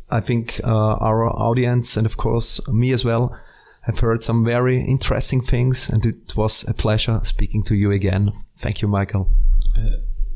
I 0.10 0.20
think 0.22 0.62
uh, 0.63 0.96
our 0.98 1.26
audience 1.26 1.98
and, 1.98 2.06
of 2.06 2.18
course, 2.18 2.65
me 2.68 2.92
as 2.92 3.04
well 3.04 3.36
have 3.82 4.00
heard 4.00 4.24
some 4.24 4.46
very 4.46 4.82
interesting 4.82 5.42
things, 5.42 5.89
and 5.89 6.06
it 6.06 6.36
was 6.36 6.63
a 6.68 6.74
pleasure 6.74 7.20
speaking 7.24 7.63
to 7.63 7.76
you 7.76 7.92
again. 7.92 8.32
Thank 8.56 8.82
you, 8.82 8.88
Michael 8.88 9.30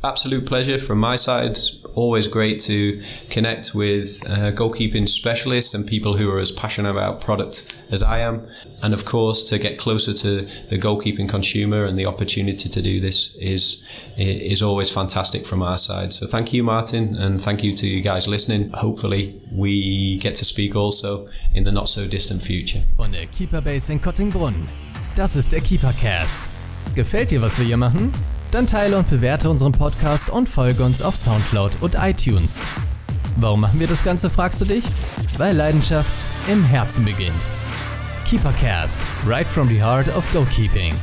absolute 0.03 0.45
pleasure 0.45 0.77
from 0.77 0.99
my 0.99 1.15
side. 1.15 1.57
Always 1.95 2.27
great 2.27 2.59
to 2.61 3.01
connect 3.29 3.75
with 3.75 4.21
uh, 4.25 4.51
goalkeeping 4.51 5.07
specialists 5.07 5.73
and 5.73 5.85
people 5.85 6.17
who 6.17 6.29
are 6.31 6.39
as 6.39 6.51
passionate 6.51 6.89
about 6.89 7.21
product 7.21 7.77
as 7.91 8.01
I 8.01 8.19
am. 8.19 8.47
And 8.81 8.93
of 8.93 9.05
course, 9.05 9.43
to 9.45 9.59
get 9.59 9.77
closer 9.77 10.13
to 10.13 10.47
the 10.69 10.77
goalkeeping 10.77 11.29
consumer 11.29 11.85
and 11.85 11.97
the 11.97 12.07
opportunity 12.07 12.67
to 12.67 12.81
do 12.81 12.99
this 12.99 13.35
is 13.35 13.87
is 14.17 14.61
always 14.61 14.89
fantastic 14.89 15.45
from 15.45 15.61
our 15.61 15.77
side. 15.77 16.13
So 16.13 16.27
thank 16.27 16.51
you, 16.51 16.63
Martin, 16.63 17.15
and 17.15 17.41
thank 17.41 17.63
you 17.63 17.75
to 17.75 17.87
you 17.87 18.01
guys 18.01 18.27
listening. 18.27 18.71
Hopefully, 18.71 19.39
we 19.51 20.17
get 20.17 20.35
to 20.35 20.45
speak 20.45 20.75
also 20.75 21.27
in 21.53 21.63
the 21.63 21.71
not 21.71 21.87
so 21.87 22.07
distant 22.07 22.41
future. 22.41 22.79
Von 22.97 23.11
der 23.11 23.27
Keeper 23.27 23.61
Base 23.61 23.91
in 23.91 24.01
Kottingbrunn. 24.01 24.67
Das 25.15 25.35
ist 25.35 25.51
der 25.51 25.61
Keepercast. 25.61 26.39
Gefällt 26.95 27.31
dir, 27.31 27.41
was 27.41 27.57
wir 27.57 27.65
hier 27.65 27.77
machen? 27.77 28.11
Dann 28.53 28.67
teile 28.67 28.99
und 28.99 29.09
bewerte 29.09 29.49
unseren 29.49 29.71
Podcast 29.71 30.29
und 30.29 30.47
folge 30.47 30.83
uns 30.83 31.01
auf 31.01 31.15
Soundcloud 31.15 31.71
und 31.81 31.95
iTunes. 31.95 32.61
Warum 33.37 33.61
machen 33.61 33.79
wir 33.79 33.87
das 33.87 34.03
Ganze, 34.03 34.29
fragst 34.29 34.61
du 34.61 34.65
dich? 34.65 34.85
Weil 35.39 35.55
Leidenschaft 35.55 36.23
im 36.47 36.63
Herzen 36.63 37.03
beginnt. 37.03 37.43
Keepercast, 38.29 39.01
right 39.25 39.47
from 39.47 39.67
the 39.69 39.81
heart 39.81 40.07
of 40.15 40.23
goalkeeping. 40.31 40.93